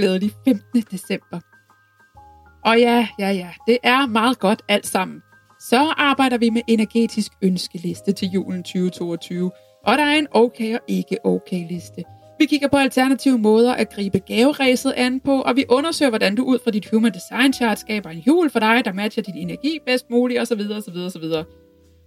Glædelig 0.00 0.30
15. 0.44 0.82
december. 0.90 1.40
Og 2.64 2.78
ja, 2.78 3.08
ja, 3.18 3.30
ja, 3.30 3.50
det 3.66 3.78
er 3.82 4.06
meget 4.06 4.38
godt 4.38 4.62
alt 4.68 4.86
sammen. 4.86 5.22
Så 5.60 5.94
arbejder 5.96 6.38
vi 6.38 6.50
med 6.50 6.62
energetisk 6.66 7.32
ønskeliste 7.42 8.12
til 8.12 8.28
julen 8.28 8.62
2022, 8.62 9.50
og 9.86 9.98
der 9.98 10.04
er 10.04 10.18
en 10.18 10.26
okay 10.30 10.74
og 10.74 10.80
ikke 10.88 11.16
okay 11.24 11.68
liste. 11.68 12.02
Vi 12.38 12.46
kigger 12.46 12.68
på 12.68 12.76
alternative 12.76 13.38
måder 13.38 13.74
at 13.74 13.90
gribe 13.94 14.18
gaveræset 14.18 14.92
an 14.96 15.20
på, 15.20 15.40
og 15.40 15.56
vi 15.56 15.64
undersøger, 15.68 16.10
hvordan 16.10 16.34
du 16.34 16.44
ud 16.44 16.58
fra 16.64 16.70
dit 16.70 16.88
Human 16.90 17.12
Design 17.12 17.52
Chart 17.52 17.78
skaber 17.78 18.10
en 18.10 18.18
jul 18.18 18.50
for 18.50 18.58
dig, 18.58 18.84
der 18.84 18.92
matcher 18.92 19.22
din 19.22 19.36
energi 19.36 19.78
bedst 19.86 20.10
muligt, 20.10 20.40
osv. 20.40 20.60
osv. 20.70 20.96
osv. 20.96 21.24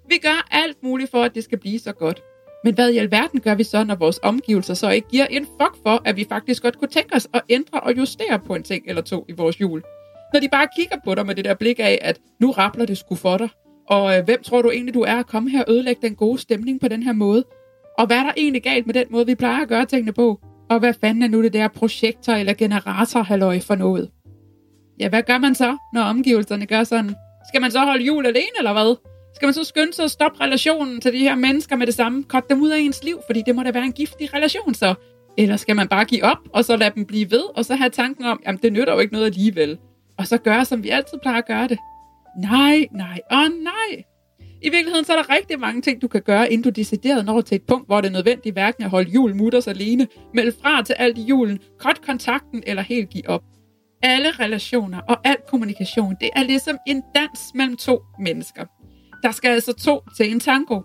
Vi 0.10 0.18
gør 0.22 0.48
alt 0.52 0.84
muligt 0.84 1.12
for, 1.12 1.24
at 1.24 1.36
det 1.36 1.44
skal 1.44 1.60
blive 1.60 1.80
så 1.80 1.94
godt. 1.94 2.22
Men 2.64 2.74
hvad 2.74 2.92
i 2.92 2.98
alverden 2.98 3.40
gør 3.40 3.56
vi 3.56 3.64
så, 3.64 3.84
når 3.84 3.96
vores 3.96 4.20
omgivelser 4.24 4.74
så 4.74 4.90
ikke 4.90 5.08
giver 5.08 5.26
en 5.26 5.46
fuck 5.46 5.76
for, 5.84 6.02
at 6.06 6.18
vi 6.18 6.26
faktisk 6.30 6.64
godt 6.64 6.80
kunne 6.80 6.88
tænke 6.88 7.16
os 7.16 7.28
at 7.34 7.42
ændre 7.50 7.80
og 7.80 7.98
justere 7.98 8.40
på 8.40 8.56
en 8.56 8.64
ting 8.64 8.84
eller 8.88 9.02
to 9.02 9.26
i 9.30 9.32
vores 9.32 9.62
jul? 9.62 9.82
Når 10.34 10.40
de 10.40 10.50
bare 10.50 10.68
kigger 10.78 10.96
på 11.06 11.16
dig 11.16 11.26
med 11.26 11.36
det 11.36 11.46
der 11.46 11.54
blik 11.54 11.80
af, 11.80 12.00
at 12.02 12.20
nu 12.40 12.52
rappler 12.52 12.86
det 12.86 12.98
sgu 12.98 13.16
for 13.16 13.38
dig. 13.38 13.50
Og 13.90 14.18
øh, 14.18 14.26
hvem 14.26 14.44
tror 14.44 14.62
du 14.62 14.72
egentlig, 14.72 14.94
du 14.94 15.02
er 15.02 15.16
at 15.16 15.28
komme 15.28 15.50
her 15.50 15.64
og 15.64 15.74
ødelægge 15.74 16.08
den 16.08 16.16
gode 16.16 16.40
stemning 16.40 16.80
på 16.82 16.88
den 16.88 17.04
her 17.04 17.14
måde? 17.14 17.44
Og 17.98 18.08
hvad 18.08 18.18
er 18.18 18.24
der 18.24 18.34
egentlig 18.38 18.64
galt 18.64 18.86
med 18.86 18.94
den 18.94 19.06
måde, 19.10 19.26
vi 19.26 19.36
plejer 19.36 19.62
at 19.62 19.68
gøre 19.68 19.86
tingene 19.86 20.14
på? 20.14 20.40
Og 20.70 20.80
hvad 20.80 20.94
fanden 20.94 21.24
er 21.24 21.28
nu 21.28 21.44
det 21.44 21.54
der 21.54 21.68
projektor 21.68 22.34
eller 22.34 22.54
generator 22.54 23.24
halløj 23.24 23.60
for 23.60 23.76
noget? 23.76 24.10
Ja, 25.00 25.10
hvad 25.10 25.24
gør 25.24 25.38
man 25.38 25.56
så, 25.56 25.78
når 25.94 26.02
omgivelserne 26.02 26.66
gør 26.66 26.84
sådan? 26.84 27.16
Skal 27.48 27.62
man 27.62 27.72
så 27.72 27.80
holde 27.80 28.06
jul 28.06 28.26
alene, 28.26 28.58
eller 28.58 28.74
hvad? 28.74 29.13
Skal 29.36 29.46
man 29.46 29.54
så 29.54 29.64
skynde 29.64 29.94
sig 29.94 30.06
at 30.06 30.12
stoppe 30.12 30.44
relationen 30.44 31.02
til 31.02 31.14
de 31.14 31.18
her 31.20 31.36
mennesker 31.36 31.76
med 31.76 31.88
det 31.88 31.96
samme? 31.96 32.24
Kort 32.24 32.50
dem 32.50 32.62
ud 32.62 32.70
af 32.70 32.80
ens 32.80 33.04
liv, 33.04 33.20
fordi 33.28 33.44
det 33.46 33.56
må 33.56 33.64
da 33.64 33.72
være 33.72 33.86
en 33.86 33.92
giftig 33.92 34.34
relation 34.34 34.74
så. 34.74 34.94
Eller 35.38 35.58
skal 35.58 35.76
man 35.76 35.88
bare 35.88 36.06
give 36.06 36.24
op, 36.24 36.38
og 36.54 36.66
så 36.66 36.76
lade 36.76 36.92
dem 36.96 37.06
blive 37.06 37.32
ved, 37.32 37.44
og 37.56 37.66
så 37.66 37.76
have 37.76 37.90
tanken 37.90 38.26
om, 38.26 38.42
jamen 38.46 38.60
det 38.64 38.74
nytter 38.74 38.94
jo 38.94 39.00
ikke 39.00 39.14
noget 39.14 39.26
alligevel. 39.26 39.78
Og 40.18 40.28
så 40.28 40.38
gøre, 40.38 40.66
som 40.66 40.84
vi 40.84 40.90
altid 40.90 41.18
plejer 41.22 41.38
at 41.38 41.48
gøre 41.48 41.68
det. 41.68 41.78
Nej, 42.38 42.88
nej 42.92 43.20
og 43.32 43.44
nej. 43.62 44.04
I 44.62 44.70
virkeligheden 44.70 45.06
så 45.06 45.14
er 45.14 45.18
der 45.18 45.30
rigtig 45.30 45.60
mange 45.60 45.82
ting, 45.82 46.02
du 46.02 46.08
kan 46.08 46.22
gøre, 46.22 46.52
inden 46.52 46.64
du 46.64 46.70
decideret 46.70 47.26
når 47.26 47.42
til 47.42 47.56
et 47.56 47.64
punkt, 47.64 47.88
hvor 47.88 48.02
det 48.02 48.08
er 48.08 48.12
nødvendigt 48.12 48.56
hverken 48.56 48.84
at 48.84 48.90
holde 48.90 49.12
jul 49.12 49.36
mutters 49.36 49.68
alene, 49.68 50.08
melde 50.34 50.52
fra 50.62 50.84
til 50.84 50.94
alt 50.94 51.18
i 51.18 51.22
julen, 51.22 51.60
kort 51.80 52.02
kontakten 52.02 52.64
eller 52.68 52.84
helt 52.84 53.10
give 53.10 53.30
op. 53.30 53.44
Alle 54.04 54.32
relationer 54.32 55.00
og 55.00 55.18
al 55.28 55.38
kommunikation, 55.48 56.16
det 56.22 56.30
er 56.36 56.44
ligesom 56.44 56.78
en 56.88 57.04
dans 57.16 57.40
mellem 57.56 57.78
to 57.78 58.02
mennesker. 58.20 58.66
Der 59.24 59.32
skal 59.32 59.50
altså 59.50 59.74
to 59.74 60.02
til 60.18 60.32
en 60.32 60.40
tango. 60.40 60.82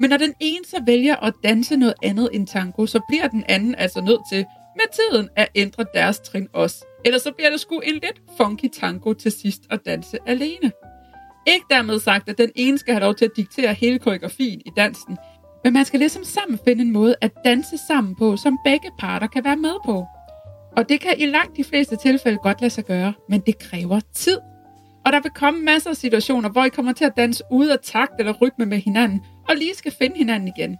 Men 0.00 0.10
når 0.10 0.16
den 0.16 0.34
ene 0.40 0.64
så 0.64 0.82
vælger 0.86 1.16
at 1.16 1.34
danse 1.44 1.76
noget 1.76 1.94
andet 2.02 2.28
end 2.32 2.46
tango, 2.46 2.86
så 2.86 3.00
bliver 3.08 3.28
den 3.28 3.44
anden 3.48 3.74
altså 3.74 4.00
nødt 4.00 4.20
til 4.32 4.44
med 4.76 4.84
tiden 4.92 5.28
at 5.36 5.48
ændre 5.54 5.84
deres 5.94 6.18
trin 6.18 6.48
også. 6.52 6.84
Ellers 7.04 7.22
så 7.22 7.32
bliver 7.32 7.50
det 7.50 7.60
sgu 7.60 7.80
en 7.80 7.94
lidt 7.94 8.22
funky 8.36 8.68
tango 8.68 9.12
til 9.12 9.32
sidst 9.32 9.62
at 9.70 9.80
danse 9.86 10.18
alene. 10.26 10.72
Ikke 11.46 11.66
dermed 11.70 11.98
sagt, 11.98 12.28
at 12.28 12.38
den 12.38 12.50
ene 12.54 12.78
skal 12.78 12.94
have 12.94 13.04
lov 13.04 13.14
til 13.14 13.24
at 13.24 13.30
diktere 13.36 13.74
hele 13.74 13.98
koreografien 13.98 14.60
i 14.66 14.70
dansen, 14.76 15.18
men 15.64 15.72
man 15.72 15.84
skal 15.84 15.98
ligesom 15.98 16.24
sammen 16.24 16.58
finde 16.64 16.82
en 16.82 16.92
måde 16.92 17.14
at 17.20 17.32
danse 17.44 17.78
sammen 17.78 18.16
på, 18.16 18.36
som 18.36 18.58
begge 18.64 18.90
parter 18.98 19.26
kan 19.26 19.44
være 19.44 19.56
med 19.56 19.74
på. 19.84 20.06
Og 20.76 20.88
det 20.88 21.00
kan 21.00 21.14
i 21.18 21.26
langt 21.26 21.56
de 21.56 21.64
fleste 21.64 21.96
tilfælde 21.96 22.38
godt 22.38 22.60
lade 22.60 22.70
sig 22.70 22.84
gøre, 22.84 23.12
men 23.28 23.40
det 23.40 23.58
kræver 23.58 24.00
tid. 24.14 24.38
Og 25.06 25.12
der 25.12 25.20
vil 25.20 25.30
komme 25.30 25.60
masser 25.60 25.90
af 25.90 25.96
situationer, 25.96 26.48
hvor 26.48 26.64
I 26.64 26.68
kommer 26.68 26.92
til 26.92 27.04
at 27.04 27.16
danse 27.16 27.44
ud 27.50 27.66
af 27.66 27.78
takt 27.82 28.12
eller 28.18 28.32
rytme 28.32 28.66
med 28.66 28.78
hinanden, 28.78 29.20
og 29.48 29.56
lige 29.56 29.74
skal 29.74 29.92
finde 29.92 30.16
hinanden 30.16 30.52
igen. 30.56 30.78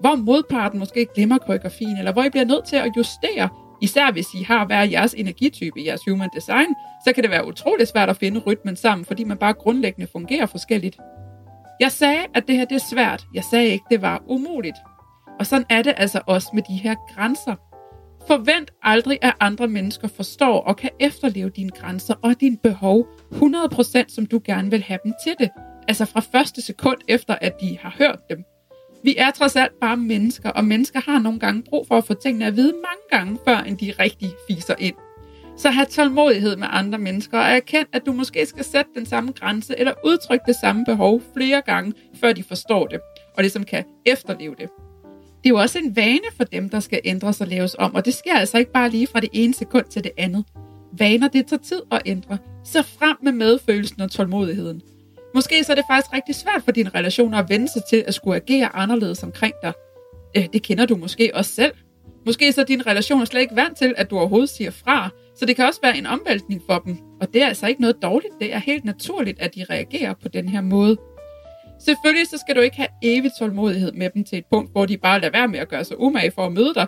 Hvor 0.00 0.14
modparten 0.14 0.78
måske 0.78 1.06
glemmer 1.14 1.38
koreografien, 1.38 1.96
eller 1.96 2.12
hvor 2.12 2.22
I 2.22 2.30
bliver 2.30 2.44
nødt 2.44 2.64
til 2.64 2.76
at 2.76 2.92
justere, 2.96 3.48
især 3.82 4.12
hvis 4.12 4.26
I 4.34 4.42
har 4.42 4.64
hver 4.66 4.82
jeres 4.82 5.14
energitype 5.14 5.80
i 5.80 5.86
jeres 5.86 6.00
human 6.08 6.30
design, 6.34 6.74
så 7.04 7.12
kan 7.12 7.22
det 7.22 7.30
være 7.30 7.46
utrolig 7.46 7.88
svært 7.88 8.10
at 8.10 8.16
finde 8.16 8.40
rytmen 8.40 8.76
sammen, 8.76 9.04
fordi 9.04 9.24
man 9.24 9.36
bare 9.38 9.52
grundlæggende 9.52 10.10
fungerer 10.12 10.46
forskelligt. 10.46 10.96
Jeg 11.80 11.92
sagde, 11.92 12.20
at 12.34 12.48
det 12.48 12.56
her 12.56 12.64
det 12.64 12.74
er 12.74 12.86
svært. 12.90 13.24
Jeg 13.34 13.44
sagde 13.44 13.66
ikke, 13.66 13.84
det 13.90 14.02
var 14.02 14.22
umuligt. 14.26 14.76
Og 15.40 15.46
sådan 15.46 15.66
er 15.70 15.82
det 15.82 15.94
altså 15.96 16.20
også 16.26 16.48
med 16.54 16.62
de 16.62 16.74
her 16.74 16.94
grænser. 17.14 17.54
Forvent 18.28 18.70
aldrig, 18.82 19.18
at 19.22 19.34
andre 19.40 19.68
mennesker 19.68 20.08
forstår 20.08 20.60
og 20.60 20.76
kan 20.76 20.90
efterleve 21.00 21.50
dine 21.50 21.70
grænser 21.70 22.14
og 22.22 22.40
dine 22.40 22.56
behov 22.62 23.06
100% 23.32 24.04
som 24.08 24.26
du 24.26 24.40
gerne 24.44 24.70
vil 24.70 24.82
have 24.82 24.98
dem 25.04 25.12
til 25.24 25.34
det. 25.38 25.50
Altså 25.88 26.04
fra 26.04 26.20
første 26.20 26.62
sekund 26.62 26.98
efter, 27.08 27.34
at 27.40 27.60
de 27.60 27.78
har 27.80 27.94
hørt 27.98 28.18
dem. 28.30 28.44
Vi 29.04 29.14
er 29.18 29.30
trods 29.30 29.56
alt 29.56 29.80
bare 29.80 29.96
mennesker, 29.96 30.50
og 30.50 30.64
mennesker 30.64 31.00
har 31.00 31.18
nogle 31.18 31.38
gange 31.38 31.62
brug 31.62 31.86
for 31.86 31.96
at 31.96 32.04
få 32.04 32.14
tingene 32.14 32.46
at 32.46 32.56
vide 32.56 32.72
mange 32.72 33.04
gange, 33.10 33.38
før 33.44 33.58
end 33.58 33.78
de 33.78 33.92
rigtig 33.98 34.30
fiser 34.50 34.74
ind. 34.78 34.94
Så 35.56 35.70
have 35.70 35.86
tålmodighed 35.86 36.56
med 36.56 36.66
andre 36.70 36.98
mennesker, 36.98 37.38
og 37.38 37.44
erkend, 37.44 37.86
at 37.92 38.06
du 38.06 38.12
måske 38.12 38.46
skal 38.46 38.64
sætte 38.64 38.90
den 38.94 39.06
samme 39.06 39.32
grænse, 39.32 39.78
eller 39.78 39.92
udtrykke 40.04 40.44
det 40.46 40.56
samme 40.60 40.84
behov 40.84 41.22
flere 41.36 41.62
gange, 41.66 41.92
før 42.20 42.32
de 42.32 42.42
forstår 42.42 42.86
det, 42.86 43.00
og 43.36 43.42
ligesom 43.42 43.64
kan 43.64 43.84
efterleve 44.06 44.54
det 44.58 44.68
det 45.48 45.54
er 45.54 45.58
jo 45.58 45.62
også 45.62 45.78
en 45.78 45.96
vane 45.96 46.28
for 46.36 46.44
dem, 46.44 46.68
der 46.68 46.80
skal 46.80 47.00
ændres 47.04 47.40
og 47.40 47.46
laves 47.46 47.76
om, 47.78 47.94
og 47.94 48.04
det 48.04 48.14
sker 48.14 48.34
altså 48.34 48.58
ikke 48.58 48.72
bare 48.72 48.88
lige 48.88 49.06
fra 49.06 49.20
det 49.20 49.28
ene 49.32 49.54
sekund 49.54 49.84
til 49.90 50.04
det 50.04 50.12
andet. 50.16 50.44
Vaner, 50.98 51.28
det 51.28 51.46
tager 51.46 51.62
tid 51.62 51.82
at 51.90 52.02
ændre. 52.06 52.38
Så 52.64 52.82
frem 52.82 53.16
med 53.22 53.32
medfølelsen 53.32 54.00
og 54.00 54.10
tålmodigheden. 54.10 54.82
Måske 55.34 55.64
så 55.64 55.72
er 55.72 55.76
det 55.76 55.84
faktisk 55.90 56.12
rigtig 56.12 56.34
svært 56.34 56.62
for 56.64 56.72
dine 56.72 56.90
relationer 56.94 57.38
at 57.38 57.48
vende 57.48 57.68
sig 57.68 57.82
til 57.90 58.04
at 58.06 58.14
skulle 58.14 58.36
agere 58.36 58.76
anderledes 58.76 59.22
omkring 59.22 59.54
dig. 59.62 59.72
Øh, 60.36 60.46
det 60.52 60.62
kender 60.62 60.86
du 60.86 60.96
måske 60.96 61.30
også 61.34 61.54
selv. 61.54 61.72
Måske 62.26 62.52
så 62.52 62.60
er 62.60 62.64
din 62.64 62.86
relation 62.86 63.26
slet 63.26 63.40
ikke 63.40 63.56
vant 63.56 63.78
til, 63.78 63.94
at 63.96 64.10
du 64.10 64.18
overhovedet 64.18 64.48
siger 64.48 64.70
fra, 64.70 65.10
så 65.36 65.46
det 65.46 65.56
kan 65.56 65.64
også 65.64 65.80
være 65.82 65.98
en 65.98 66.06
omvæltning 66.06 66.62
for 66.66 66.78
dem. 66.78 66.96
Og 67.20 67.34
det 67.34 67.42
er 67.42 67.46
altså 67.46 67.66
ikke 67.66 67.80
noget 67.80 67.96
dårligt, 68.02 68.34
det 68.40 68.54
er 68.54 68.58
helt 68.58 68.84
naturligt, 68.84 69.40
at 69.40 69.54
de 69.54 69.64
reagerer 69.70 70.14
på 70.22 70.28
den 70.28 70.48
her 70.48 70.60
måde. 70.60 70.96
Selvfølgelig 71.80 72.28
så 72.28 72.38
skal 72.38 72.56
du 72.56 72.60
ikke 72.60 72.76
have 72.76 72.88
evig 73.02 73.30
tålmodighed 73.38 73.92
med 73.92 74.10
dem 74.10 74.24
til 74.24 74.38
et 74.38 74.44
punkt, 74.52 74.72
hvor 74.72 74.86
de 74.86 74.96
bare 74.96 75.20
lader 75.20 75.32
være 75.32 75.48
med 75.48 75.58
at 75.58 75.68
gøre 75.68 75.84
sig 75.84 76.00
umage 76.00 76.30
for 76.30 76.46
at 76.46 76.52
møde 76.52 76.74
dig, 76.74 76.86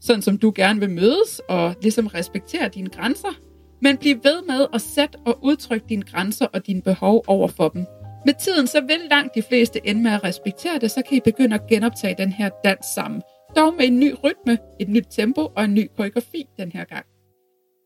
sådan 0.00 0.22
som 0.22 0.38
du 0.38 0.52
gerne 0.54 0.80
vil 0.80 0.90
mødes, 0.90 1.40
og 1.48 1.74
ligesom 1.82 2.06
respektere 2.06 2.68
dine 2.68 2.88
grænser. 2.88 3.40
Men 3.82 3.96
bliv 3.96 4.16
ved 4.22 4.42
med 4.48 4.66
at 4.74 4.80
sætte 4.80 5.18
og 5.26 5.38
udtrykke 5.44 5.86
dine 5.88 6.02
grænser 6.02 6.46
og 6.46 6.66
dine 6.66 6.82
behov 6.82 7.24
over 7.26 7.48
for 7.48 7.68
dem. 7.68 7.86
Med 8.26 8.34
tiden 8.34 8.66
så 8.66 8.80
vil 8.80 9.00
langt 9.10 9.34
de 9.34 9.42
fleste 9.42 9.88
ende 9.88 10.02
med 10.02 10.10
at 10.10 10.24
respektere 10.24 10.78
det, 10.78 10.90
så 10.90 11.02
kan 11.08 11.16
I 11.16 11.20
begynde 11.20 11.54
at 11.54 11.66
genoptage 11.68 12.14
den 12.18 12.32
her 12.32 12.50
dans 12.64 12.86
sammen. 12.94 13.22
Dog 13.56 13.74
med 13.74 13.86
en 13.86 14.00
ny 14.00 14.14
rytme, 14.24 14.58
et 14.80 14.88
nyt 14.88 15.06
tempo 15.10 15.48
og 15.56 15.64
en 15.64 15.74
ny 15.74 15.86
koreografi 15.96 16.44
den 16.58 16.72
her 16.72 16.84
gang. 16.84 17.06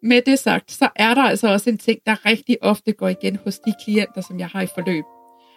Med 0.02 0.22
det 0.26 0.38
sagt, 0.38 0.72
så 0.72 0.88
er 0.96 1.14
der 1.14 1.22
altså 1.22 1.48
også 1.48 1.70
en 1.70 1.78
ting, 1.78 1.98
der 2.06 2.26
rigtig 2.26 2.56
ofte 2.62 2.92
går 2.92 3.08
igen 3.08 3.36
hos 3.44 3.58
de 3.58 3.74
klienter, 3.84 4.20
som 4.20 4.38
jeg 4.38 4.48
har 4.48 4.62
i 4.62 4.66
forløb. 4.66 5.04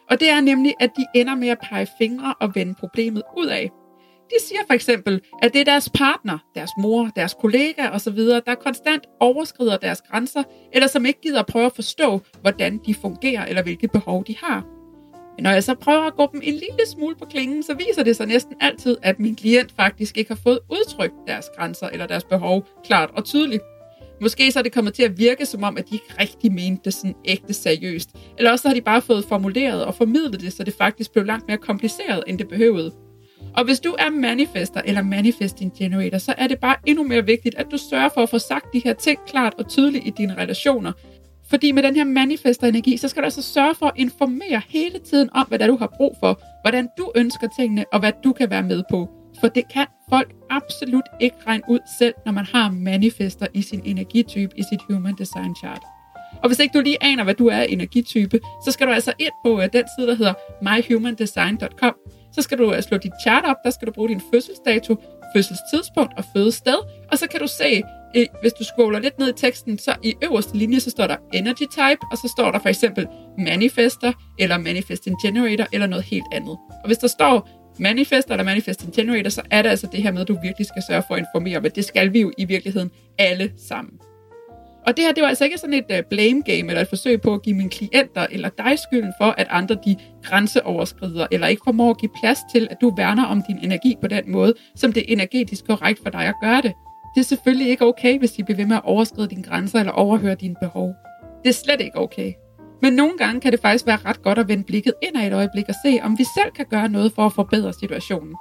Og 0.09 0.19
det 0.19 0.29
er 0.29 0.41
nemlig, 0.41 0.73
at 0.79 0.89
de 0.97 1.05
ender 1.15 1.35
med 1.35 1.47
at 1.47 1.57
pege 1.69 1.87
fingre 1.97 2.35
og 2.39 2.55
vende 2.55 2.73
problemet 2.73 3.23
ud 3.37 3.47
af. 3.47 3.71
De 4.29 4.45
siger 4.47 4.59
for 4.67 4.73
eksempel, 4.73 5.21
at 5.41 5.53
det 5.53 5.61
er 5.61 5.65
deres 5.65 5.89
partner, 5.89 6.37
deres 6.55 6.71
mor, 6.77 7.11
deres 7.15 7.35
kollega 7.41 7.89
osv., 7.89 8.17
der 8.17 8.55
konstant 8.61 9.03
overskrider 9.19 9.77
deres 9.77 10.01
grænser, 10.01 10.43
eller 10.73 10.87
som 10.87 11.05
ikke 11.05 11.21
gider 11.21 11.39
at 11.39 11.45
prøve 11.45 11.65
at 11.65 11.75
forstå, 11.75 12.21
hvordan 12.41 12.79
de 12.85 12.93
fungerer 12.93 13.45
eller 13.45 13.63
hvilke 13.63 13.87
behov 13.87 14.23
de 14.27 14.35
har. 14.43 14.65
Men 15.35 15.43
når 15.43 15.51
jeg 15.51 15.63
så 15.63 15.75
prøver 15.75 16.01
at 16.01 16.15
gå 16.15 16.29
dem 16.31 16.41
en 16.43 16.53
lille 16.53 16.87
smule 16.87 17.15
på 17.15 17.25
klingen, 17.25 17.63
så 17.63 17.73
viser 17.73 18.03
det 18.03 18.15
sig 18.15 18.27
næsten 18.27 18.55
altid, 18.61 18.97
at 19.01 19.19
min 19.19 19.35
klient 19.35 19.73
faktisk 19.75 20.17
ikke 20.17 20.31
har 20.31 20.39
fået 20.43 20.59
udtrykt 20.71 21.13
deres 21.27 21.45
grænser 21.57 21.87
eller 21.87 22.07
deres 22.07 22.23
behov 22.23 22.67
klart 22.85 23.09
og 23.13 23.25
tydeligt. 23.25 23.63
Måske 24.21 24.51
så 24.51 24.59
er 24.59 24.63
det 24.63 24.71
kommet 24.71 24.93
til 24.93 25.03
at 25.03 25.17
virke 25.19 25.45
som 25.45 25.63
om, 25.63 25.77
at 25.77 25.89
de 25.89 25.95
ikke 25.95 26.13
rigtig 26.19 26.51
mente 26.51 26.81
det 26.85 26.93
sådan 26.93 27.15
ægte 27.25 27.53
seriøst. 27.53 28.09
Eller 28.37 28.51
også 28.51 28.61
så 28.61 28.67
har 28.67 28.75
de 28.75 28.81
bare 28.81 29.01
fået 29.01 29.25
formuleret 29.25 29.85
og 29.85 29.95
formidlet 29.95 30.41
det, 30.41 30.53
så 30.53 30.63
det 30.63 30.73
faktisk 30.73 31.11
blev 31.11 31.25
langt 31.25 31.47
mere 31.47 31.57
kompliceret, 31.57 32.23
end 32.27 32.37
det 32.37 32.47
behøvede. 32.47 32.91
Og 33.57 33.65
hvis 33.65 33.79
du 33.79 33.95
er 33.99 34.09
manifester 34.09 34.81
eller 34.85 35.01
manifesting 35.01 35.73
generator, 35.77 36.17
så 36.17 36.33
er 36.37 36.47
det 36.47 36.59
bare 36.59 36.75
endnu 36.85 37.03
mere 37.03 37.25
vigtigt, 37.25 37.55
at 37.55 37.65
du 37.71 37.77
sørger 37.77 38.09
for 38.13 38.21
at 38.21 38.29
få 38.29 38.39
sagt 38.39 38.73
de 38.73 38.79
her 38.79 38.93
ting 38.93 39.19
klart 39.27 39.53
og 39.57 39.67
tydeligt 39.67 40.07
i 40.07 40.09
dine 40.09 40.37
relationer. 40.37 40.91
Fordi 41.49 41.71
med 41.71 41.83
den 41.83 41.95
her 41.95 42.03
manifester-energi, 42.03 42.97
så 42.97 43.07
skal 43.07 43.21
du 43.21 43.25
altså 43.25 43.41
sørge 43.41 43.75
for 43.75 43.85
at 43.85 43.93
informere 43.95 44.61
hele 44.69 44.99
tiden 44.99 45.29
om, 45.33 45.47
hvad 45.47 45.59
der 45.59 45.67
du 45.67 45.77
har 45.77 45.93
brug 45.97 46.17
for, 46.19 46.41
hvordan 46.63 46.87
du 46.97 47.11
ønsker 47.15 47.47
tingene, 47.59 47.85
og 47.93 47.99
hvad 47.99 48.11
du 48.23 48.33
kan 48.33 48.49
være 48.49 48.63
med 48.63 48.83
på. 48.89 49.09
For 49.41 49.47
det 49.47 49.63
kan 49.73 49.85
folk 50.09 50.33
absolut 50.49 51.03
ikke 51.19 51.35
regne 51.47 51.63
ud 51.69 51.79
selv, 51.99 52.13
når 52.25 52.31
man 52.31 52.45
har 52.45 52.71
manifester 52.71 53.47
i 53.53 53.61
sin 53.61 53.81
energitype 53.85 54.57
i 54.57 54.63
sit 54.71 54.79
Human 54.89 55.15
Design 55.15 55.55
Chart. 55.55 55.83
Og 56.43 56.49
hvis 56.49 56.59
ikke 56.59 56.77
du 56.77 56.83
lige 56.83 57.03
aner, 57.03 57.23
hvad 57.23 57.33
du 57.33 57.47
er 57.47 57.61
energitype, 57.61 58.39
så 58.65 58.71
skal 58.71 58.87
du 58.87 58.91
altså 58.91 59.13
ind 59.19 59.33
på 59.45 59.61
øh, 59.61 59.69
den 59.73 59.83
side, 59.97 60.07
der 60.07 60.15
hedder 60.15 60.33
myhumandesign.com. 60.61 61.95
Så 62.31 62.41
skal 62.41 62.57
du 62.57 62.73
øh, 62.73 62.83
slå 62.83 62.97
dit 62.97 63.11
chart 63.21 63.45
op, 63.45 63.55
der 63.65 63.69
skal 63.69 63.87
du 63.87 63.91
bruge 63.91 64.09
din 64.09 64.21
fødselsdato, 64.33 64.95
fødselstidspunkt 65.35 66.13
og 66.17 66.23
fødested, 66.35 66.77
og 67.11 67.17
så 67.17 67.27
kan 67.27 67.39
du 67.39 67.47
se, 67.47 67.83
øh, 68.15 68.25
hvis 68.41 68.53
du 68.53 68.63
scroller 68.63 68.99
lidt 68.99 69.19
ned 69.19 69.29
i 69.29 69.33
teksten, 69.37 69.77
så 69.77 69.95
i 70.03 70.13
øverste 70.23 70.57
linje, 70.57 70.79
så 70.79 70.89
står 70.89 71.07
der 71.07 71.17
Energy 71.33 71.67
Type, 71.71 72.01
og 72.11 72.17
så 72.17 72.33
står 72.37 72.51
der 72.51 72.59
for 72.59 72.69
eksempel 72.69 73.07
Manifester, 73.37 74.13
eller 74.39 74.57
Manifesting 74.57 75.15
Generator, 75.25 75.65
eller 75.73 75.87
noget 75.87 76.05
helt 76.05 76.25
andet. 76.31 76.57
Og 76.81 76.85
hvis 76.85 76.97
der 76.97 77.07
står 77.07 77.49
manifest 77.79 78.29
eller 78.29 78.43
manifest 78.43 78.85
Generator, 78.95 79.29
så 79.29 79.41
er 79.51 79.61
det 79.61 79.69
altså 79.69 79.87
det 79.91 80.03
her 80.03 80.11
med, 80.11 80.21
at 80.21 80.27
du 80.27 80.37
virkelig 80.43 80.67
skal 80.67 80.83
sørge 80.89 81.03
for 81.07 81.15
at 81.15 81.19
informere, 81.19 81.61
men 81.61 81.71
det 81.71 81.85
skal 81.85 82.13
vi 82.13 82.21
jo 82.21 82.31
i 82.37 82.45
virkeligheden 82.45 82.91
alle 83.17 83.51
sammen. 83.57 83.93
Og 84.87 84.97
det 84.97 85.05
her, 85.05 85.11
det 85.11 85.21
var 85.21 85.29
altså 85.29 85.43
ikke 85.43 85.57
sådan 85.57 85.73
et 85.73 85.85
uh, 85.89 86.05
blame 86.09 86.41
game, 86.41 86.67
eller 86.67 86.81
et 86.81 86.87
forsøg 86.87 87.21
på 87.21 87.33
at 87.33 87.41
give 87.41 87.55
mine 87.55 87.69
klienter 87.69 88.27
eller 88.31 88.49
dig 88.49 88.79
skylden 88.79 89.13
for, 89.21 89.35
at 89.37 89.47
andre 89.49 89.77
de 89.85 89.95
grænseoverskrider, 90.23 91.27
eller 91.31 91.47
ikke 91.47 91.61
formår 91.65 91.89
at 91.89 91.97
give 91.97 92.11
plads 92.21 92.39
til, 92.51 92.67
at 92.71 92.77
du 92.81 92.93
værner 92.97 93.25
om 93.25 93.43
din 93.47 93.59
energi 93.61 93.95
på 94.01 94.07
den 94.07 94.31
måde, 94.31 94.53
som 94.75 94.93
det 94.93 95.01
er 95.01 95.13
energetisk 95.13 95.67
korrekt 95.67 95.99
for 96.03 96.09
dig 96.09 96.21
at 96.21 96.35
gøre 96.41 96.61
det. 96.61 96.73
Det 97.15 97.21
er 97.21 97.25
selvfølgelig 97.25 97.69
ikke 97.69 97.85
okay, 97.85 98.19
hvis 98.19 98.31
de 98.31 98.43
bliver 98.43 98.57
ved 98.57 98.65
med 98.65 98.75
at 98.75 98.85
overskride 98.85 99.27
dine 99.27 99.43
grænser 99.43 99.79
eller 99.79 99.91
overhøre 99.91 100.35
dine 100.35 100.55
behov. 100.61 100.93
Det 101.43 101.49
er 101.49 101.53
slet 101.53 101.81
ikke 101.81 101.97
okay. 101.97 102.33
Men 102.81 102.93
nogle 102.93 103.17
gange 103.17 103.41
kan 103.41 103.51
det 103.51 103.59
faktisk 103.59 103.85
være 103.85 103.99
ret 104.05 104.21
godt 104.21 104.39
at 104.39 104.47
vende 104.47 104.63
blikket 104.63 104.93
ind 105.03 105.17
af 105.17 105.27
et 105.27 105.33
øjeblik 105.33 105.65
og 105.69 105.75
se, 105.85 105.99
om 106.03 106.17
vi 106.17 106.23
selv 106.23 106.51
kan 106.55 106.65
gøre 106.69 106.89
noget 106.89 107.11
for 107.11 107.25
at 107.25 107.33
forbedre 107.33 107.73
situationen. 107.73 108.35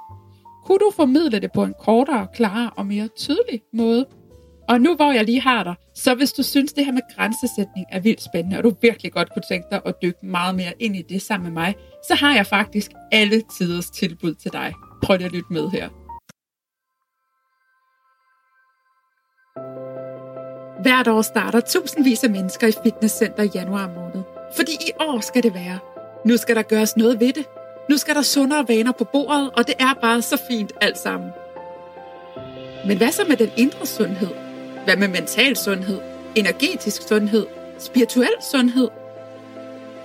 Kunne 0.65 0.79
du 0.79 0.91
formidle 0.95 1.39
det 1.39 1.51
på 1.51 1.63
en 1.63 1.73
kortere, 1.79 2.27
klarere 2.35 2.69
og 2.69 2.85
mere 2.85 3.07
tydelig 3.17 3.61
måde? 3.73 4.05
Og 4.69 4.81
nu 4.81 4.95
hvor 4.95 5.11
jeg 5.11 5.25
lige 5.25 5.41
har 5.41 5.63
dig, 5.63 5.75
så 5.95 6.15
hvis 6.15 6.33
du 6.33 6.43
synes, 6.43 6.73
det 6.73 6.85
her 6.85 6.91
med 6.91 7.01
grænsesætning 7.15 7.85
er 7.91 7.99
vildt 7.99 8.23
spændende, 8.23 8.57
og 8.57 8.63
du 8.63 8.73
virkelig 8.81 9.11
godt 9.11 9.33
kunne 9.33 9.43
tænke 9.49 9.67
dig 9.71 9.81
at 9.85 9.95
dykke 10.01 10.25
meget 10.25 10.55
mere 10.55 10.73
ind 10.79 10.95
i 10.95 11.01
det 11.01 11.21
sammen 11.21 11.53
med 11.53 11.61
mig, 11.61 11.75
så 12.07 12.15
har 12.15 12.35
jeg 12.35 12.45
faktisk 12.45 12.91
alle 13.11 13.41
tiders 13.57 13.89
tilbud 13.89 14.33
til 14.33 14.53
dig. 14.53 14.73
Prøv 15.03 15.17
lige 15.17 15.25
at 15.25 15.31
lytte 15.31 15.53
med 15.53 15.69
her. 15.69 15.89
Hvert 20.81 21.07
år 21.07 21.21
starter 21.21 21.59
tusindvis 21.59 22.23
af 22.23 22.29
mennesker 22.29 22.67
i 22.67 22.73
fitnesscenter 22.83 23.43
i 23.43 23.49
januar 23.55 23.89
måned. 23.95 24.23
Fordi 24.55 24.71
i 24.71 24.91
år 24.99 25.19
skal 25.19 25.43
det 25.43 25.53
være. 25.53 25.79
Nu 26.25 26.37
skal 26.37 26.55
der 26.55 26.61
gøres 26.61 26.97
noget 26.97 27.19
ved 27.19 27.33
det. 27.33 27.45
Nu 27.89 27.97
skal 27.97 28.15
der 28.15 28.21
sundere 28.21 28.67
vaner 28.67 28.91
på 28.91 29.03
bordet, 29.03 29.49
og 29.57 29.67
det 29.67 29.75
er 29.79 29.93
bare 30.01 30.21
så 30.21 30.41
fint 30.47 30.71
alt 30.81 30.97
sammen. 30.97 31.29
Men 32.87 32.97
hvad 32.97 33.11
så 33.11 33.21
med 33.27 33.37
den 33.37 33.49
indre 33.57 33.85
sundhed? 33.85 34.29
Hvad 34.85 34.97
med 34.97 35.07
mental 35.07 35.55
sundhed? 35.57 35.99
Energetisk 36.35 37.07
sundhed? 37.07 37.45
Spirituel 37.79 38.35
sundhed? 38.51 38.89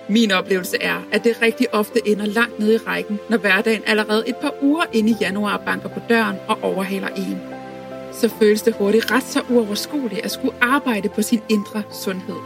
Min 0.09 0.33
oplevelse 0.33 0.77
er, 0.81 1.03
at 1.13 1.25
det 1.25 1.43
rigtig 1.43 1.75
ofte 1.75 2.01
ender 2.07 2.27
langt 2.27 2.59
nede 2.59 2.75
i 2.75 2.79
rækken, 2.79 3.19
når 3.31 3.39
hverdagen 3.39 3.83
allerede 3.87 4.29
et 4.29 4.37
par 4.37 4.55
uger 4.63 4.85
inde 4.93 5.11
i 5.11 5.17
januar 5.21 5.57
banker 5.67 5.89
på 5.89 6.01
døren 6.09 6.37
og 6.49 6.59
overhaler 6.63 7.09
en. 7.09 7.52
Så 8.15 8.29
føles 8.29 8.63
det 8.63 8.75
hurtigt 8.75 9.11
ret 9.11 9.23
så 9.23 9.43
uoverskueligt 9.51 10.21
at 10.21 10.31
skulle 10.31 10.55
arbejde 10.61 11.09
på 11.09 11.23
sin 11.23 11.41
indre 11.49 11.83
sundhed. 11.91 12.37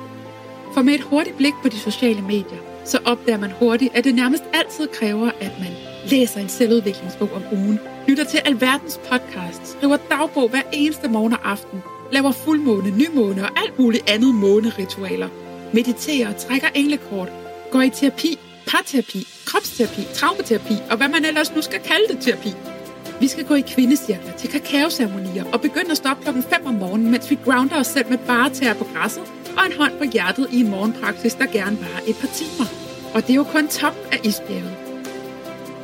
For 0.74 0.82
med 0.82 0.94
et 0.94 1.00
hurtigt 1.00 1.36
blik 1.36 1.54
på 1.62 1.68
de 1.68 1.78
sociale 1.78 2.22
medier, 2.22 2.58
så 2.84 2.98
opdager 3.04 3.38
man 3.38 3.50
hurtigt, 3.50 3.94
at 3.94 4.04
det 4.04 4.14
nærmest 4.14 4.44
altid 4.54 4.88
kræver, 4.88 5.30
at 5.40 5.52
man 5.58 5.72
læser 6.10 6.40
en 6.40 6.48
selvudviklingsbog 6.48 7.30
om 7.32 7.42
ugen, 7.52 7.80
lytter 8.08 8.24
til 8.24 8.40
alverdens 8.44 9.00
podcast, 9.10 9.66
skriver 9.66 9.96
dagbog 9.96 10.48
hver 10.48 10.62
eneste 10.72 11.08
morgen 11.08 11.32
og 11.32 11.50
aften, 11.50 11.82
laver 12.12 12.32
fuldmåne, 12.32 12.90
nymåne 12.90 13.42
og 13.42 13.50
alt 13.56 13.78
muligt 13.78 14.10
andet 14.10 14.34
måneritualer, 14.34 15.28
mediterer, 15.72 16.32
trækker 16.32 16.68
englekort, 16.74 17.28
går 17.70 17.82
i 17.82 17.90
terapi, 17.90 18.38
parterapi, 18.66 19.26
kropsterapi, 19.46 20.02
traumaterapi 20.14 20.74
og 20.90 20.96
hvad 20.96 21.08
man 21.08 21.24
ellers 21.24 21.54
nu 21.54 21.62
skal 21.62 21.80
kalde 21.80 22.08
det 22.08 22.18
terapi. 22.20 22.75
Vi 23.20 23.28
skal 23.28 23.44
gå 23.44 23.54
i 23.54 23.60
kvindecirkler 23.60 24.32
til 24.32 24.50
kakaoceremonier 24.50 25.44
og 25.52 25.60
begynde 25.60 25.90
at 25.90 25.96
stoppe 25.96 26.22
klokken 26.22 26.42
5 26.42 26.66
om 26.66 26.74
morgenen, 26.74 27.10
mens 27.10 27.30
vi 27.30 27.38
grounder 27.44 27.80
os 27.80 27.86
selv 27.86 28.10
med 28.10 28.18
bare 28.18 28.50
tæer 28.50 28.74
på 28.74 28.86
græsset 28.94 29.22
og 29.58 29.66
en 29.66 29.72
hånd 29.78 29.92
på 29.98 30.04
hjertet 30.04 30.48
i 30.52 30.60
en 30.60 30.70
morgenpraksis, 30.70 31.34
der 31.34 31.46
gerne 31.46 31.80
varer 31.80 32.00
et 32.06 32.16
par 32.20 32.28
timer. 32.28 32.66
Og 33.14 33.22
det 33.22 33.30
er 33.30 33.34
jo 33.34 33.44
kun 33.44 33.68
toppen 33.68 34.02
af 34.12 34.20
isbjerget. 34.24 34.76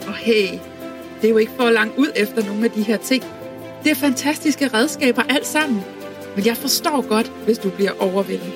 Og 0.06 0.14
hey, 0.14 0.58
det 1.20 1.26
er 1.26 1.28
jo 1.28 1.36
ikke 1.36 1.52
for 1.56 1.70
langt 1.70 1.98
ud 1.98 2.08
efter 2.16 2.46
nogle 2.46 2.64
af 2.64 2.70
de 2.70 2.82
her 2.82 2.96
ting. 2.96 3.24
Det 3.84 3.90
er 3.90 3.94
fantastiske 3.94 4.68
redskaber 4.68 5.22
alt 5.22 5.46
sammen. 5.46 5.82
Men 6.36 6.46
jeg 6.46 6.56
forstår 6.56 7.08
godt, 7.08 7.32
hvis 7.44 7.58
du 7.58 7.70
bliver 7.70 7.92
overvældet. 7.98 8.52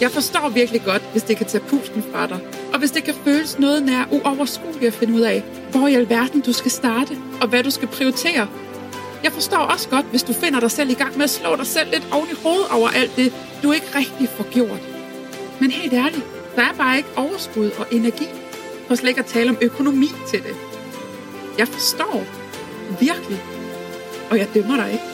Jeg 0.00 0.10
forstår 0.10 0.48
virkelig 0.48 0.82
godt, 0.84 1.02
hvis 1.12 1.22
det 1.22 1.36
kan 1.36 1.46
tage 1.46 1.64
pusten 1.64 2.02
fra 2.12 2.26
dig, 2.26 2.38
og 2.72 2.78
hvis 2.78 2.90
det 2.90 3.04
kan 3.04 3.14
føles 3.24 3.58
noget 3.58 3.82
nær 3.82 4.04
uoverskueligt 4.10 4.84
at 4.84 4.92
finde 4.92 5.14
ud 5.14 5.20
af, 5.20 5.44
hvor 5.74 5.88
i 5.88 5.94
alverden 5.94 6.40
du 6.40 6.52
skal 6.52 6.70
starte, 6.70 7.18
og 7.40 7.48
hvad 7.48 7.62
du 7.62 7.70
skal 7.70 7.88
prioritere. 7.88 8.48
Jeg 9.24 9.32
forstår 9.32 9.58
også 9.58 9.88
godt, 9.88 10.06
hvis 10.06 10.22
du 10.22 10.32
finder 10.32 10.60
dig 10.60 10.70
selv 10.70 10.90
i 10.90 10.94
gang 10.94 11.16
med 11.16 11.24
at 11.24 11.30
slå 11.30 11.56
dig 11.56 11.66
selv 11.66 11.90
lidt 11.90 12.08
oven 12.12 12.28
i 12.32 12.42
hovedet 12.42 12.66
over 12.70 12.88
alt 12.88 13.16
det, 13.16 13.32
du 13.62 13.72
ikke 13.72 13.86
rigtig 13.94 14.28
får 14.28 14.50
gjort. 14.50 14.82
Men 15.60 15.70
helt 15.70 15.92
ærligt, 15.92 16.24
der 16.56 16.62
er 16.62 16.72
bare 16.72 16.96
ikke 16.96 17.08
overskud 17.16 17.70
og 17.78 17.86
energi, 17.92 18.26
for 18.86 18.94
slet 18.94 19.08
ikke 19.08 19.20
at 19.20 19.26
tale 19.26 19.50
om 19.50 19.58
økonomi 19.62 20.08
til 20.28 20.42
det. 20.42 20.54
Jeg 21.58 21.68
forstår. 21.68 22.24
Virkelig. 23.00 23.42
Og 24.30 24.38
jeg 24.38 24.48
dømmer 24.54 24.76
dig 24.76 24.92
ikke. 24.92 25.04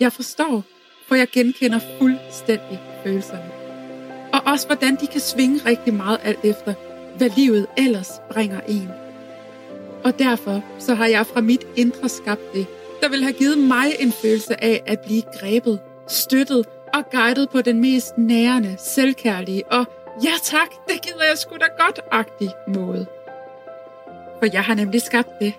Jeg 0.00 0.12
forstår, 0.12 0.64
for 1.08 1.14
jeg 1.14 1.28
genkender 1.32 1.80
fuldstændig 1.98 2.80
følelserne. 3.04 3.50
Og 4.32 4.40
også 4.46 4.66
hvordan 4.66 4.96
de 5.00 5.06
kan 5.06 5.20
svinge 5.20 5.60
rigtig 5.66 5.94
meget 5.94 6.18
alt 6.22 6.44
efter, 6.44 6.74
hvad 7.20 7.30
livet 7.36 7.66
ellers 7.76 8.20
bringer 8.30 8.60
en. 8.68 8.88
Og 10.04 10.18
derfor 10.18 10.62
så 10.78 10.94
har 10.94 11.06
jeg 11.06 11.26
fra 11.26 11.40
mit 11.40 11.66
indre 11.76 12.08
skabt 12.08 12.52
det, 12.54 12.66
der 13.00 13.08
vil 13.08 13.22
have 13.22 13.32
givet 13.32 13.58
mig 13.58 13.86
en 13.98 14.12
følelse 14.12 14.64
af 14.64 14.82
at 14.86 15.00
blive 15.00 15.22
grebet, 15.40 15.80
støttet 16.08 16.66
og 16.94 17.10
guidet 17.10 17.50
på 17.50 17.62
den 17.62 17.80
mest 17.80 18.18
nærende, 18.18 18.76
selvkærlige 18.78 19.66
og 19.72 19.84
ja 20.24 20.32
tak, 20.42 20.70
det 20.88 21.02
gider 21.02 21.24
jeg 21.28 21.38
sgu 21.38 21.56
da 21.56 21.84
godt-agtig 21.84 22.50
måde. 22.68 23.06
For 24.38 24.46
jeg 24.52 24.64
har 24.64 24.74
nemlig 24.74 25.02
skabt 25.02 25.38
det, 25.40 25.52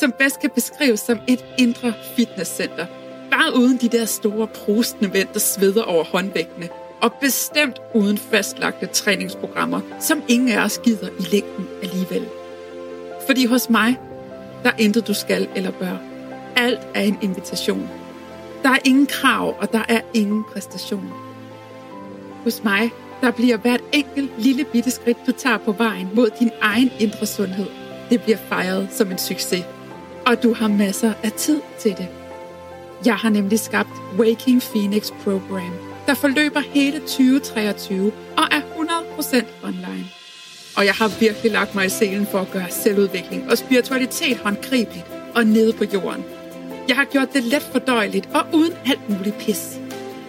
som 0.00 0.12
bedst 0.18 0.40
kan 0.40 0.50
beskrives 0.50 1.00
som 1.00 1.18
et 1.28 1.44
indre 1.58 1.92
fitnesscenter– 2.16 2.86
Bare 3.34 3.56
uden 3.56 3.76
de 3.76 3.88
der 3.88 4.04
store 4.04 4.46
prostende 4.46 5.10
mænd, 5.12 5.28
der 5.32 5.38
sveder 5.38 5.82
over 5.82 6.04
håndvægtene. 6.04 6.68
Og 7.04 7.12
bestemt 7.12 7.76
uden 7.94 8.18
fastlagte 8.18 8.86
træningsprogrammer, 8.86 9.80
som 10.00 10.22
ingen 10.28 10.48
af 10.48 10.64
os 10.64 10.80
gider 10.84 11.08
i 11.18 11.22
længden 11.22 11.66
alligevel. 11.82 12.28
Fordi 13.26 13.46
hos 13.46 13.70
mig, 13.70 13.96
der 14.62 14.70
er 14.70 14.76
intet 14.78 15.08
du 15.08 15.14
skal 15.14 15.48
eller 15.56 15.70
bør. 15.70 15.96
Alt 16.56 16.80
er 16.94 17.00
en 17.00 17.18
invitation. 17.22 17.88
Der 18.62 18.68
er 18.68 18.78
ingen 18.84 19.06
krav, 19.06 19.56
og 19.58 19.72
der 19.72 19.82
er 19.88 20.00
ingen 20.14 20.44
præstation. 20.52 21.12
Hos 22.44 22.64
mig, 22.64 22.90
der 23.20 23.30
bliver 23.30 23.56
hvert 23.56 23.80
enkelt 23.92 24.30
lille 24.38 24.64
bitte 24.64 24.90
skridt, 24.90 25.18
du 25.26 25.32
tager 25.32 25.58
på 25.58 25.72
vejen 25.72 26.08
mod 26.14 26.30
din 26.38 26.50
egen 26.60 26.90
indre 27.00 27.26
sundhed, 27.26 27.66
det 28.10 28.22
bliver 28.22 28.38
fejret 28.38 28.88
som 28.92 29.10
en 29.10 29.18
succes. 29.18 29.64
Og 30.26 30.42
du 30.42 30.54
har 30.54 30.68
masser 30.68 31.12
af 31.22 31.32
tid 31.32 31.60
til 31.78 31.90
det. 31.90 32.08
Jeg 33.06 33.14
har 33.16 33.28
nemlig 33.30 33.60
skabt 33.60 33.90
Waking 34.18 34.62
Phoenix 34.62 35.10
Program, 35.24 35.93
der 36.06 36.14
forløber 36.14 36.60
hele 36.60 36.98
2023 36.98 38.12
og 38.36 38.44
er 38.50 38.60
100% 38.60 39.44
online. 39.62 40.06
Og 40.76 40.86
jeg 40.86 40.94
har 40.94 41.20
virkelig 41.20 41.52
lagt 41.52 41.74
mig 41.74 41.86
i 41.86 41.88
selen 41.88 42.26
for 42.26 42.38
at 42.38 42.50
gøre 42.50 42.70
selvudvikling 42.70 43.50
og 43.50 43.58
spiritualitet 43.58 44.36
håndgribeligt 44.36 45.06
og 45.34 45.44
nede 45.44 45.72
på 45.72 45.84
jorden. 45.84 46.24
Jeg 46.88 46.96
har 46.96 47.04
gjort 47.04 47.32
det 47.32 47.44
let 47.44 47.62
fordøjeligt 47.62 48.28
og 48.34 48.46
uden 48.52 48.72
alt 48.86 49.08
muligt 49.08 49.38
pis. 49.38 49.78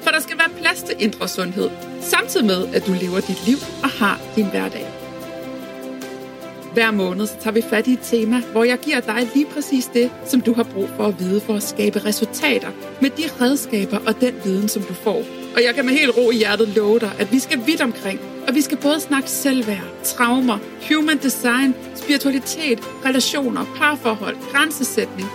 For 0.02 0.10
der 0.12 0.20
skal 0.20 0.38
være 0.38 0.50
plads 0.62 0.84
til 0.84 0.96
indre 1.00 1.28
sundhed, 1.28 1.70
samtidig 2.02 2.46
med, 2.46 2.76
at 2.76 2.86
du 2.88 2.92
lever 3.02 3.20
dit 3.20 3.48
liv 3.48 3.58
og 3.84 3.90
har 3.90 4.20
din 4.36 4.50
hverdag. 4.50 4.88
Hver 6.74 6.92
måned 6.92 7.28
så 7.28 7.36
tager 7.40 7.54
vi 7.54 7.62
fat 7.62 7.88
i 7.88 7.94
et 7.94 8.00
tema, 8.04 8.42
hvor 8.52 8.64
jeg 8.64 8.80
giver 8.80 9.00
dig 9.00 9.30
lige 9.34 9.46
præcis 9.46 9.86
det, 9.86 10.12
som 10.26 10.42
du 10.42 10.54
har 10.54 10.64
brug 10.64 10.90
for 10.98 11.08
at 11.08 11.20
vide 11.20 11.42
for 11.42 11.54
at 11.54 11.64
skabe 11.64 12.00
resultater 12.06 12.72
med 13.02 13.10
de 13.10 13.24
redskaber 13.42 13.98
og 14.08 14.22
den 14.22 14.36
viden, 14.44 14.70
som 14.70 14.84
du 14.84 14.94
får. 14.94 15.45
Og 15.56 15.64
jeg 15.64 15.76
kan 15.76 15.86
med 15.86 15.94
helt 15.94 16.18
ro 16.18 16.32
i 16.32 16.36
hjertet 16.36 16.68
love 16.68 17.00
dig, 17.00 17.12
at 17.20 17.32
vi 17.32 17.40
skal 17.40 17.66
vidt 17.66 17.82
omkring, 17.82 18.20
og 18.48 18.56
vi 18.56 18.62
skal 18.62 18.78
både 18.78 19.00
snakke 19.00 19.30
selvværd, 19.30 20.04
traumer, 20.04 20.58
human 20.90 21.18
design, 21.18 21.76
spiritualitet, 21.96 22.80
relationer, 23.06 23.66
parforhold, 23.76 24.38
grænsesætning, 24.52 25.30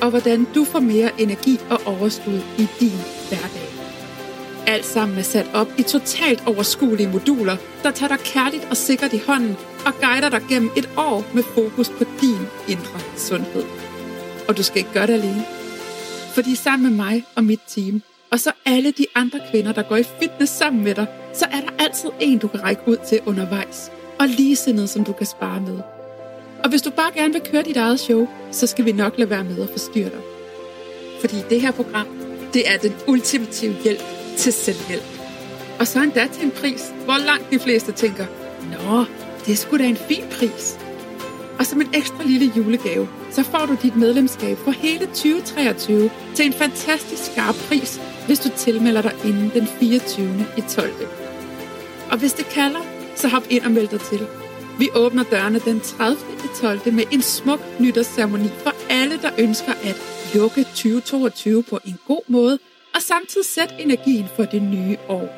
og 0.00 0.10
hvordan 0.10 0.46
du 0.54 0.64
får 0.64 0.80
mere 0.80 1.10
energi 1.18 1.58
og 1.70 1.80
overskud 1.86 2.40
i 2.58 2.66
din 2.80 2.98
hverdag. 3.28 3.68
Alt 4.66 4.84
sammen 4.86 5.18
er 5.18 5.22
sat 5.22 5.46
op 5.54 5.68
i 5.78 5.82
totalt 5.82 6.42
overskuelige 6.46 7.08
moduler, 7.08 7.56
der 7.82 7.90
tager 7.90 8.16
dig 8.16 8.24
kærligt 8.24 8.64
og 8.70 8.76
sikkert 8.76 9.12
i 9.12 9.20
hånden 9.26 9.56
og 9.86 9.92
guider 10.00 10.28
dig 10.28 10.42
gennem 10.48 10.70
et 10.76 10.88
år 10.96 11.24
med 11.34 11.42
fokus 11.42 11.88
på 11.88 12.04
din 12.20 12.46
indre 12.68 13.00
sundhed. 13.16 13.64
Og 14.48 14.56
du 14.56 14.62
skal 14.62 14.78
ikke 14.78 14.92
gøre 14.92 15.06
det 15.06 15.12
alene. 15.12 15.44
Fordi 16.34 16.54
sammen 16.54 16.88
med 16.88 16.96
mig 16.96 17.24
og 17.36 17.44
mit 17.44 17.60
team, 17.68 18.02
og 18.32 18.40
så 18.40 18.52
alle 18.64 18.90
de 18.90 19.06
andre 19.14 19.40
kvinder, 19.50 19.72
der 19.72 19.82
går 19.82 19.96
i 19.96 20.02
fitness 20.20 20.52
sammen 20.52 20.84
med 20.84 20.94
dig, 20.94 21.06
så 21.34 21.44
er 21.44 21.60
der 21.60 21.84
altid 21.84 22.10
en, 22.20 22.38
du 22.38 22.48
kan 22.48 22.62
række 22.62 22.82
ud 22.86 22.96
til 23.08 23.20
undervejs. 23.26 23.92
Og 24.20 24.28
ligesindede, 24.28 24.88
som 24.88 25.04
du 25.04 25.12
kan 25.12 25.26
spare 25.26 25.60
med. 25.60 25.78
Og 26.64 26.70
hvis 26.70 26.82
du 26.82 26.90
bare 26.90 27.12
gerne 27.14 27.32
vil 27.32 27.42
køre 27.42 27.62
dit 27.62 27.76
eget 27.76 28.00
show, 28.00 28.28
så 28.50 28.66
skal 28.66 28.84
vi 28.84 28.92
nok 28.92 29.18
lade 29.18 29.30
være 29.30 29.44
med 29.44 29.62
at 29.62 29.70
forstyrre 29.70 30.10
dig. 30.10 30.20
Fordi 31.20 31.36
det 31.50 31.60
her 31.60 31.70
program, 31.72 32.06
det 32.54 32.70
er 32.70 32.78
den 32.78 32.92
ultimative 33.08 33.74
hjælp 33.84 34.02
til 34.36 34.52
selvhjælp. 34.52 35.02
Og 35.80 35.86
så 35.86 36.02
endda 36.02 36.26
til 36.32 36.44
en 36.44 36.50
pris, 36.50 36.92
hvor 37.04 37.26
langt 37.26 37.50
de 37.50 37.58
fleste 37.58 37.92
tænker, 37.92 38.26
Nå, 38.70 39.04
det 39.46 39.52
er 39.52 39.56
sgu 39.56 39.78
da 39.78 39.84
en 39.84 39.96
fin 39.96 40.24
pris. 40.30 40.78
Og 41.62 41.66
som 41.66 41.80
en 41.80 41.94
ekstra 41.94 42.24
lille 42.24 42.52
julegave, 42.56 43.08
så 43.30 43.42
får 43.42 43.66
du 43.66 43.76
dit 43.82 43.96
medlemskab 43.96 44.58
for 44.58 44.70
hele 44.70 45.06
2023 45.06 46.10
til 46.34 46.46
en 46.46 46.52
fantastisk 46.52 47.32
skarp 47.32 47.54
pris, 47.54 48.00
hvis 48.26 48.38
du 48.38 48.48
tilmelder 48.56 49.02
dig 49.02 49.14
inden 49.24 49.50
den 49.54 49.66
24. 49.66 50.46
i 50.58 50.60
12. 50.68 50.90
Og 52.10 52.18
hvis 52.18 52.32
det 52.32 52.46
kalder, 52.46 52.80
så 53.16 53.28
hop 53.28 53.42
ind 53.50 53.64
og 53.64 53.70
meld 53.70 53.88
dig 53.88 54.00
til. 54.00 54.26
Vi 54.78 54.88
åbner 54.94 55.22
dørene 55.22 55.58
den 55.58 55.80
30. 55.80 56.18
i 56.44 56.48
12. 56.60 56.92
med 56.92 57.04
en 57.10 57.22
smuk 57.22 57.60
nytårsceremoni 57.80 58.48
for 58.48 58.74
alle, 58.90 59.18
der 59.22 59.30
ønsker 59.38 59.72
at 59.72 59.96
lukke 60.34 60.64
2022 60.64 61.62
på 61.62 61.78
en 61.84 61.98
god 62.06 62.22
måde, 62.28 62.58
og 62.94 63.02
samtidig 63.02 63.46
sætte 63.46 63.74
energien 63.78 64.26
for 64.36 64.44
det 64.44 64.62
nye 64.62 64.96
år. 65.08 65.28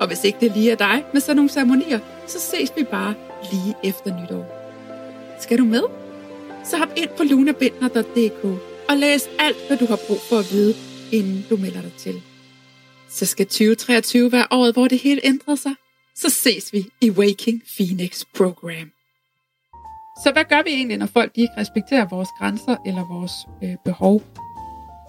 Og 0.00 0.06
hvis 0.06 0.24
ikke 0.24 0.38
det 0.40 0.52
lige 0.52 0.70
er 0.70 0.76
dig 0.76 1.04
med 1.12 1.20
sådan 1.20 1.36
nogle 1.36 1.50
ceremonier, 1.50 1.98
så 2.26 2.40
ses 2.40 2.72
vi 2.76 2.84
bare 2.84 3.14
lige 3.52 3.74
efter 3.84 4.20
nytår. 4.22 4.61
Skal 5.42 5.58
du 5.58 5.64
med? 5.64 5.82
Så 6.64 6.76
hop 6.78 6.88
ind 6.96 7.10
på 7.16 7.22
lunabindner.dk 7.22 8.44
og 8.90 8.96
læs 8.96 9.28
alt, 9.38 9.56
hvad 9.66 9.76
du 9.76 9.86
har 9.86 9.98
brug 10.06 10.20
for 10.28 10.36
at 10.36 10.52
vide, 10.52 10.74
inden 11.12 11.44
du 11.50 11.56
melder 11.56 11.80
dig 11.80 11.92
til. 11.98 12.22
Så 13.08 13.26
skal 13.26 13.46
2023 13.46 14.32
være 14.32 14.46
året, 14.50 14.72
hvor 14.74 14.88
det 14.88 14.98
hele 14.98 15.20
ændrer 15.24 15.54
sig. 15.54 15.74
Så 16.16 16.30
ses 16.30 16.72
vi 16.72 16.86
i 17.00 17.10
Waking 17.10 17.62
Phoenix 17.76 18.24
Program. 18.36 18.88
Så 20.24 20.30
hvad 20.32 20.44
gør 20.44 20.62
vi 20.62 20.70
egentlig, 20.70 20.96
når 20.96 21.06
folk 21.06 21.32
ikke 21.34 21.54
respekterer 21.56 22.08
vores 22.08 22.28
grænser 22.38 22.76
eller 22.86 23.04
vores 23.14 23.32
øh, 23.64 23.76
behov? 23.84 24.22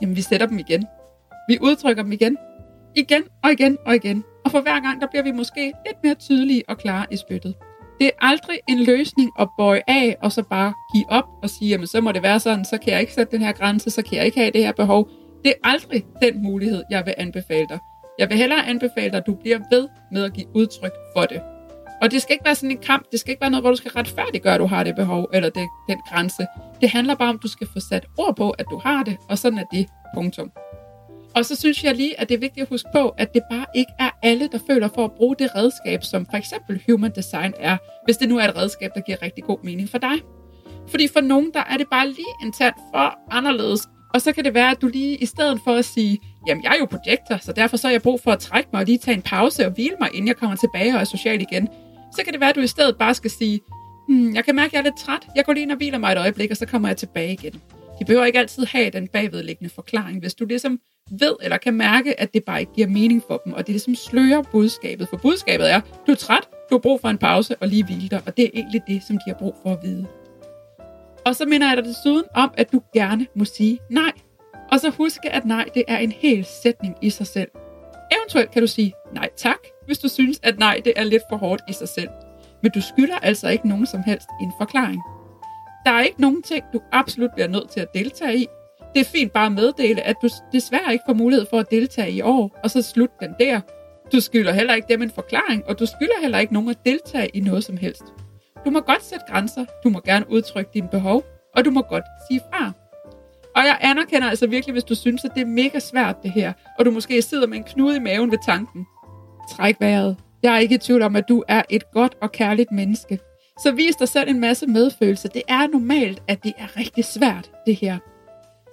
Jamen, 0.01 0.15
vi 0.15 0.21
sætter 0.21 0.47
dem 0.47 0.59
igen. 0.59 0.85
Vi 1.49 1.57
udtrykker 1.61 2.03
dem 2.03 2.11
igen. 2.11 2.37
Igen 2.95 3.23
og 3.43 3.51
igen 3.51 3.77
og 3.85 3.95
igen. 3.95 4.23
Og 4.45 4.51
for 4.51 4.61
hver 4.61 4.79
gang, 4.79 5.01
der 5.01 5.07
bliver 5.07 5.23
vi 5.23 5.31
måske 5.31 5.73
lidt 5.85 5.97
mere 6.03 6.15
tydelige 6.15 6.63
og 6.67 6.77
klare 6.77 7.05
i 7.11 7.17
spyttet. 7.17 7.55
Det 7.99 8.07
er 8.07 8.27
aldrig 8.27 8.59
en 8.69 8.83
løsning 8.83 9.31
at 9.39 9.47
bøje 9.57 9.81
af, 9.87 10.15
og 10.21 10.31
så 10.31 10.43
bare 10.43 10.73
give 10.93 11.05
op 11.09 11.25
og 11.43 11.49
sige, 11.49 11.69
jamen 11.69 11.87
så 11.87 12.01
må 12.01 12.11
det 12.11 12.23
være 12.23 12.39
sådan, 12.39 12.65
så 12.65 12.77
kan 12.77 12.93
jeg 12.93 13.01
ikke 13.01 13.13
sætte 13.13 13.31
den 13.31 13.45
her 13.45 13.51
grænse, 13.51 13.89
så 13.89 14.01
kan 14.01 14.17
jeg 14.17 14.25
ikke 14.25 14.37
have 14.37 14.51
det 14.51 14.63
her 14.65 14.71
behov. 14.71 15.09
Det 15.43 15.49
er 15.49 15.69
aldrig 15.69 16.05
den 16.21 16.43
mulighed, 16.43 16.83
jeg 16.89 17.05
vil 17.05 17.13
anbefale 17.17 17.67
dig. 17.69 17.79
Jeg 18.19 18.29
vil 18.29 18.37
hellere 18.37 18.67
anbefale 18.67 19.09
dig, 19.09 19.17
at 19.17 19.27
du 19.27 19.33
bliver 19.33 19.59
ved 19.71 19.87
med 20.11 20.23
at 20.23 20.33
give 20.33 20.47
udtryk 20.55 20.91
for 21.15 21.21
det. 21.21 21.41
Og 22.01 22.11
det 22.11 22.21
skal 22.21 22.33
ikke 22.33 22.45
være 22.45 22.55
sådan 22.55 22.71
en 22.71 22.77
kamp, 22.77 23.11
det 23.11 23.19
skal 23.19 23.31
ikke 23.31 23.41
være 23.41 23.49
noget, 23.49 23.63
hvor 23.63 23.69
du 23.69 23.75
skal 23.75 23.91
retfærdiggøre, 23.91 24.53
at 24.53 24.59
du 24.59 24.65
har 24.65 24.83
det 24.83 24.95
behov, 24.95 25.29
eller 25.33 25.49
det, 25.49 25.67
den 25.89 25.97
grænse. 26.09 26.45
Det 26.81 26.89
handler 26.89 27.15
bare 27.15 27.29
om, 27.29 27.35
at 27.35 27.43
du 27.43 27.47
skal 27.47 27.67
få 27.73 27.79
sat 27.89 28.05
ord 28.17 28.35
på, 28.35 28.49
at 28.49 28.65
du 28.71 28.77
har 28.77 29.03
det, 29.03 29.17
og 29.29 29.37
sådan 29.37 29.59
er 29.59 29.65
det. 29.71 29.87
Punktum. 30.15 30.51
Og 31.35 31.45
så 31.45 31.55
synes 31.55 31.83
jeg 31.83 31.95
lige, 31.95 32.19
at 32.19 32.29
det 32.29 32.35
er 32.35 32.39
vigtigt 32.39 32.61
at 32.61 32.69
huske 32.69 32.89
på, 32.93 33.09
at 33.09 33.33
det 33.33 33.41
bare 33.51 33.65
ikke 33.75 33.91
er 33.99 34.09
alle, 34.23 34.49
der 34.51 34.59
føler 34.67 34.89
for 34.95 35.05
at 35.05 35.11
bruge 35.11 35.35
det 35.39 35.55
redskab, 35.55 36.03
som 36.03 36.25
for 36.25 36.37
eksempel 36.37 36.81
human 36.89 37.11
design 37.15 37.53
er, 37.59 37.77
hvis 38.05 38.17
det 38.17 38.29
nu 38.29 38.37
er 38.37 38.43
et 38.43 38.55
redskab, 38.57 38.91
der 38.95 39.01
giver 39.01 39.21
rigtig 39.21 39.43
god 39.43 39.57
mening 39.63 39.89
for 39.89 39.97
dig. 39.97 40.15
Fordi 40.87 41.07
for 41.07 41.21
nogen, 41.21 41.51
der 41.53 41.63
er 41.69 41.77
det 41.77 41.87
bare 41.91 42.07
lige 42.07 42.33
en 42.43 42.51
tand 42.51 42.73
for 42.93 43.19
anderledes. 43.31 43.81
Og 44.13 44.21
så 44.21 44.31
kan 44.31 44.45
det 44.45 44.53
være, 44.53 44.71
at 44.71 44.81
du 44.81 44.87
lige 44.87 45.17
i 45.17 45.25
stedet 45.25 45.59
for 45.63 45.75
at 45.75 45.85
sige, 45.85 46.19
jamen 46.47 46.63
jeg 46.63 46.71
er 46.71 46.77
jo 46.79 46.85
projekter, 46.85 47.37
så 47.37 47.51
derfor 47.51 47.77
så 47.77 47.87
har 47.87 47.91
jeg 47.91 48.01
brug 48.01 48.21
for 48.21 48.31
at 48.31 48.39
trække 48.39 48.69
mig 48.73 48.79
og 48.79 48.85
lige 48.85 48.97
tage 48.97 49.15
en 49.15 49.21
pause 49.21 49.65
og 49.65 49.71
hvile 49.71 49.95
mig, 49.99 50.09
inden 50.13 50.27
jeg 50.27 50.35
kommer 50.35 50.55
tilbage 50.55 50.93
og 50.93 50.99
er 50.99 51.03
social 51.03 51.41
igen. 51.41 51.67
Så 52.15 52.21
kan 52.23 52.33
det 52.33 52.39
være, 52.41 52.49
at 52.49 52.55
du 52.55 52.61
i 52.61 52.67
stedet 52.67 52.97
bare 52.97 53.13
skal 53.13 53.31
sige, 53.31 53.59
hmm, 54.07 54.35
jeg 54.35 54.45
kan 54.45 54.55
mærke, 54.55 54.67
at 54.67 54.73
jeg 54.73 54.79
er 54.79 54.83
lidt 54.83 54.97
træt. 54.97 55.27
Jeg 55.35 55.45
går 55.45 55.53
lige 55.53 55.63
ind 55.63 55.71
og 55.71 55.77
hviler 55.77 55.97
mig 55.97 56.11
et 56.11 56.17
øjeblik, 56.17 56.51
og 56.51 56.57
så 56.57 56.65
kommer 56.65 56.87
jeg 56.87 56.97
tilbage 56.97 57.33
igen. 57.33 57.61
De 58.03 58.05
behøver 58.05 58.25
ikke 58.25 58.39
altid 58.39 58.65
have 58.65 58.89
den 58.89 59.07
bagvedliggende 59.07 59.73
forklaring. 59.73 60.19
Hvis 60.19 60.33
du 60.33 60.45
ligesom 60.45 60.79
ved 61.11 61.35
eller 61.41 61.57
kan 61.57 61.73
mærke, 61.73 62.19
at 62.19 62.33
det 62.33 62.43
bare 62.43 62.59
ikke 62.59 62.73
giver 62.73 62.87
mening 62.87 63.23
for 63.27 63.37
dem, 63.45 63.53
og 63.53 63.59
det 63.59 63.69
ligesom 63.69 63.95
slører 63.95 64.41
budskabet. 64.41 65.07
For 65.09 65.17
budskabet 65.17 65.71
er, 65.71 65.81
du 66.07 66.11
er 66.11 66.15
træt, 66.15 66.49
du 66.69 66.75
har 66.75 66.79
brug 66.79 67.01
for 67.01 67.09
en 67.09 67.17
pause 67.17 67.55
og 67.55 67.67
lige 67.67 67.85
hvile 67.85 68.09
dig, 68.09 68.21
og 68.25 68.37
det 68.37 68.45
er 68.45 68.49
egentlig 68.53 68.81
det, 68.87 69.03
som 69.07 69.15
de 69.15 69.23
har 69.27 69.33
brug 69.33 69.55
for 69.63 69.71
at 69.71 69.79
vide. 69.83 70.07
Og 71.25 71.35
så 71.35 71.45
minder 71.45 71.67
jeg 71.67 71.77
dig 71.77 71.85
desuden 71.85 72.23
om, 72.35 72.53
at 72.57 72.71
du 72.71 72.81
gerne 72.93 73.27
må 73.35 73.45
sige 73.45 73.79
nej. 73.89 74.11
Og 74.71 74.79
så 74.79 74.89
huske, 74.89 75.29
at 75.29 75.45
nej, 75.45 75.65
det 75.73 75.83
er 75.87 75.97
en 75.97 76.11
hel 76.11 76.45
sætning 76.63 76.95
i 77.01 77.09
sig 77.09 77.27
selv. 77.27 77.49
Eventuelt 78.11 78.51
kan 78.51 78.61
du 78.61 78.67
sige 78.67 78.93
nej 79.13 79.29
tak, 79.37 79.59
hvis 79.85 79.99
du 79.99 80.07
synes, 80.07 80.39
at 80.43 80.59
nej, 80.59 80.81
det 80.85 80.93
er 80.95 81.03
lidt 81.03 81.23
for 81.29 81.37
hårdt 81.37 81.61
i 81.69 81.73
sig 81.73 81.89
selv. 81.89 82.09
Men 82.63 82.71
du 82.71 82.81
skylder 82.81 83.19
altså 83.19 83.49
ikke 83.49 83.67
nogen 83.67 83.85
som 83.85 84.03
helst 84.03 84.27
en 84.41 84.51
forklaring. 84.59 85.01
Der 85.85 85.91
er 85.91 86.01
ikke 86.01 86.21
nogen 86.21 86.41
ting, 86.41 86.63
du 86.73 86.81
absolut 86.91 87.31
bliver 87.33 87.47
nødt 87.47 87.69
til 87.69 87.79
at 87.79 87.93
deltage 87.93 88.37
i, 88.37 88.47
det 88.95 88.99
er 88.99 89.05
fint 89.05 89.31
bare 89.31 89.45
at 89.45 89.51
meddele, 89.51 90.01
at 90.01 90.15
du 90.21 90.29
desværre 90.51 90.93
ikke 90.93 91.03
får 91.07 91.13
mulighed 91.13 91.45
for 91.49 91.59
at 91.59 91.71
deltage 91.71 92.11
i 92.11 92.21
år, 92.21 92.59
og 92.63 92.71
så 92.71 92.81
slut 92.81 93.09
den 93.19 93.35
der. 93.39 93.61
Du 94.13 94.19
skylder 94.19 94.53
heller 94.53 94.73
ikke 94.73 94.87
dem 94.89 95.01
en 95.01 95.11
forklaring, 95.11 95.63
og 95.67 95.79
du 95.79 95.85
skylder 95.85 96.21
heller 96.21 96.39
ikke 96.39 96.53
nogen 96.53 96.69
at 96.69 96.77
deltage 96.85 97.27
i 97.27 97.39
noget 97.39 97.63
som 97.63 97.77
helst. 97.77 98.03
Du 98.65 98.69
må 98.69 98.79
godt 98.79 99.03
sætte 99.03 99.25
grænser, 99.29 99.65
du 99.83 99.89
må 99.89 99.99
gerne 100.05 100.25
udtrykke 100.29 100.71
dine 100.73 100.87
behov, 100.87 101.23
og 101.55 101.65
du 101.65 101.71
må 101.71 101.81
godt 101.81 102.03
sige 102.29 102.41
fra. 102.53 102.71
Og 103.55 103.61
jeg 103.61 103.77
anerkender 103.81 104.29
altså 104.29 104.47
virkelig, 104.47 104.73
hvis 104.73 104.83
du 104.83 104.95
synes, 104.95 105.25
at 105.25 105.31
det 105.35 105.41
er 105.41 105.45
mega 105.45 105.79
svært 105.79 106.23
det 106.23 106.31
her, 106.31 106.53
og 106.79 106.85
du 106.85 106.91
måske 106.91 107.21
sidder 107.21 107.47
med 107.47 107.57
en 107.57 107.63
knude 107.63 107.95
i 107.95 107.99
maven 107.99 108.31
ved 108.31 108.37
tanken. 108.45 108.85
Træk 109.51 109.75
vejret. 109.79 110.17
Jeg 110.43 110.55
er 110.55 110.59
ikke 110.59 110.75
i 110.75 110.77
tvivl 110.77 111.01
om, 111.01 111.15
at 111.15 111.29
du 111.29 111.43
er 111.47 111.61
et 111.69 111.91
godt 111.91 112.15
og 112.21 112.31
kærligt 112.31 112.71
menneske. 112.71 113.19
Så 113.59 113.71
vis 113.71 113.95
dig 113.95 114.07
selv 114.07 114.29
en 114.29 114.39
masse 114.39 114.67
medfølelse. 114.67 115.27
Det 115.27 115.41
er 115.47 115.67
normalt, 115.67 116.23
at 116.27 116.43
det 116.43 116.53
er 116.57 116.77
rigtig 116.77 117.05
svært, 117.05 117.51
det 117.65 117.75
her. 117.75 117.97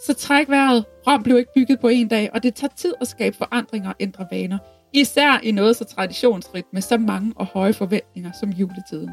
Så 0.07 0.15
træk 0.15 0.49
vejret. 0.49 0.85
Rom 1.07 1.23
blev 1.23 1.39
ikke 1.39 1.53
bygget 1.55 1.81
på 1.81 1.89
en 1.89 2.09
dag, 2.09 2.31
og 2.35 2.43
det 2.43 2.55
tager 2.55 2.73
tid 2.77 2.95
at 3.01 3.09
skabe 3.09 3.37
forandringer 3.37 3.89
og 3.89 3.97
ændre 4.01 4.27
vaner. 4.31 4.59
Især 4.93 5.41
i 5.43 5.53
noget 5.53 5.77
så 5.77 5.85
traditionsrigt 5.85 6.67
med 6.73 6.83
så 6.83 6.99
mange 6.99 7.33
og 7.37 7.47
høje 7.47 7.73
forventninger 7.73 8.31
som 8.41 8.51
juletiden. 8.51 9.11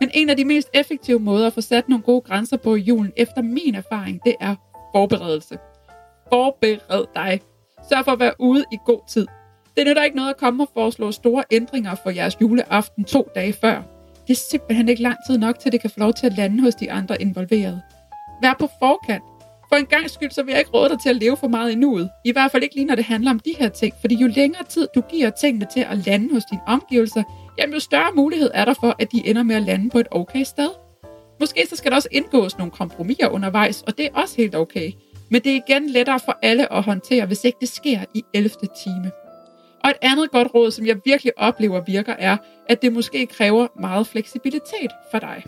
Men 0.00 0.10
en 0.14 0.30
af 0.30 0.36
de 0.36 0.44
mest 0.44 0.68
effektive 0.74 1.20
måder 1.20 1.46
at 1.46 1.52
få 1.52 1.60
sat 1.60 1.88
nogle 1.88 2.04
gode 2.04 2.20
grænser 2.20 2.56
på 2.56 2.74
i 2.74 2.80
julen, 2.80 3.12
efter 3.16 3.42
min 3.42 3.74
erfaring, 3.74 4.20
det 4.24 4.34
er 4.40 4.54
forberedelse. 4.94 5.58
Forbered 6.28 7.06
dig. 7.14 7.40
Sørg 7.88 8.04
for 8.04 8.12
at 8.12 8.20
være 8.20 8.34
ude 8.38 8.64
i 8.72 8.76
god 8.86 9.00
tid. 9.08 9.26
Det 9.76 9.86
nytter 9.86 10.02
ikke 10.02 10.16
noget 10.16 10.30
at 10.30 10.36
komme 10.36 10.62
og 10.62 10.68
foreslå 10.74 11.12
store 11.12 11.44
ændringer 11.50 11.94
for 11.94 12.10
jeres 12.10 12.36
juleaften 12.40 13.04
to 13.04 13.28
dage 13.34 13.52
før. 13.52 13.99
Det 14.30 14.36
er 14.36 14.40
simpelthen 14.50 14.88
ikke 14.88 15.02
lang 15.02 15.16
tid 15.26 15.38
nok, 15.38 15.58
til 15.58 15.72
det 15.72 15.80
kan 15.80 15.90
få 15.90 16.00
lov 16.00 16.12
til 16.12 16.26
at 16.26 16.36
lande 16.36 16.62
hos 16.62 16.74
de 16.74 16.92
andre 16.92 17.22
involverede. 17.22 17.82
Vær 18.42 18.54
på 18.58 18.68
forkant. 18.78 19.22
For 19.68 19.76
en 19.76 19.86
gang 19.86 20.10
skyld, 20.10 20.30
så 20.30 20.42
vil 20.42 20.52
jeg 20.52 20.58
ikke 20.58 20.70
råde 20.70 20.88
dig 20.88 21.00
til 21.00 21.08
at 21.08 21.16
leve 21.16 21.36
for 21.36 21.48
meget 21.48 21.72
i 21.72 21.74
nuet. 21.74 22.10
I 22.24 22.32
hvert 22.32 22.50
fald 22.50 22.62
ikke 22.62 22.74
lige, 22.74 22.84
når 22.84 22.94
det 22.94 23.04
handler 23.04 23.30
om 23.30 23.38
de 23.38 23.54
her 23.58 23.68
ting. 23.68 23.94
Fordi 24.00 24.14
jo 24.14 24.26
længere 24.26 24.64
tid 24.64 24.88
du 24.94 25.00
giver 25.00 25.30
tingene 25.30 25.66
til 25.72 25.80
at 25.80 26.06
lande 26.06 26.34
hos 26.34 26.44
dine 26.44 26.60
omgivelser, 26.66 27.22
jamen 27.58 27.74
jo 27.74 27.80
større 27.80 28.12
mulighed 28.16 28.50
er 28.54 28.64
der 28.64 28.74
for, 28.80 28.96
at 28.98 29.12
de 29.12 29.26
ender 29.26 29.42
med 29.42 29.56
at 29.56 29.62
lande 29.62 29.90
på 29.90 29.98
et 29.98 30.06
okay 30.10 30.44
sted. 30.44 30.70
Måske 31.40 31.66
så 31.68 31.76
skal 31.76 31.90
der 31.90 31.96
også 31.96 32.08
indgås 32.10 32.58
nogle 32.58 32.70
kompromiser 32.70 33.28
undervejs, 33.28 33.82
og 33.82 33.98
det 33.98 34.06
er 34.06 34.10
også 34.14 34.36
helt 34.36 34.54
okay. 34.54 34.92
Men 35.30 35.42
det 35.42 35.52
er 35.52 35.60
igen 35.68 35.90
lettere 35.90 36.20
for 36.20 36.38
alle 36.42 36.72
at 36.72 36.82
håndtere, 36.82 37.26
hvis 37.26 37.44
ikke 37.44 37.58
det 37.60 37.68
sker 37.68 38.00
i 38.14 38.22
11. 38.34 38.50
time. 38.84 39.10
Og 39.84 39.90
et 39.90 39.96
andet 40.02 40.30
godt 40.30 40.54
råd, 40.54 40.70
som 40.70 40.86
jeg 40.86 40.96
virkelig 41.04 41.32
oplever 41.36 41.80
virker, 41.80 42.14
er, 42.18 42.36
at 42.68 42.82
det 42.82 42.92
måske 42.92 43.26
kræver 43.26 43.66
meget 43.80 44.06
fleksibilitet 44.06 44.90
for 45.10 45.18
dig. 45.18 45.44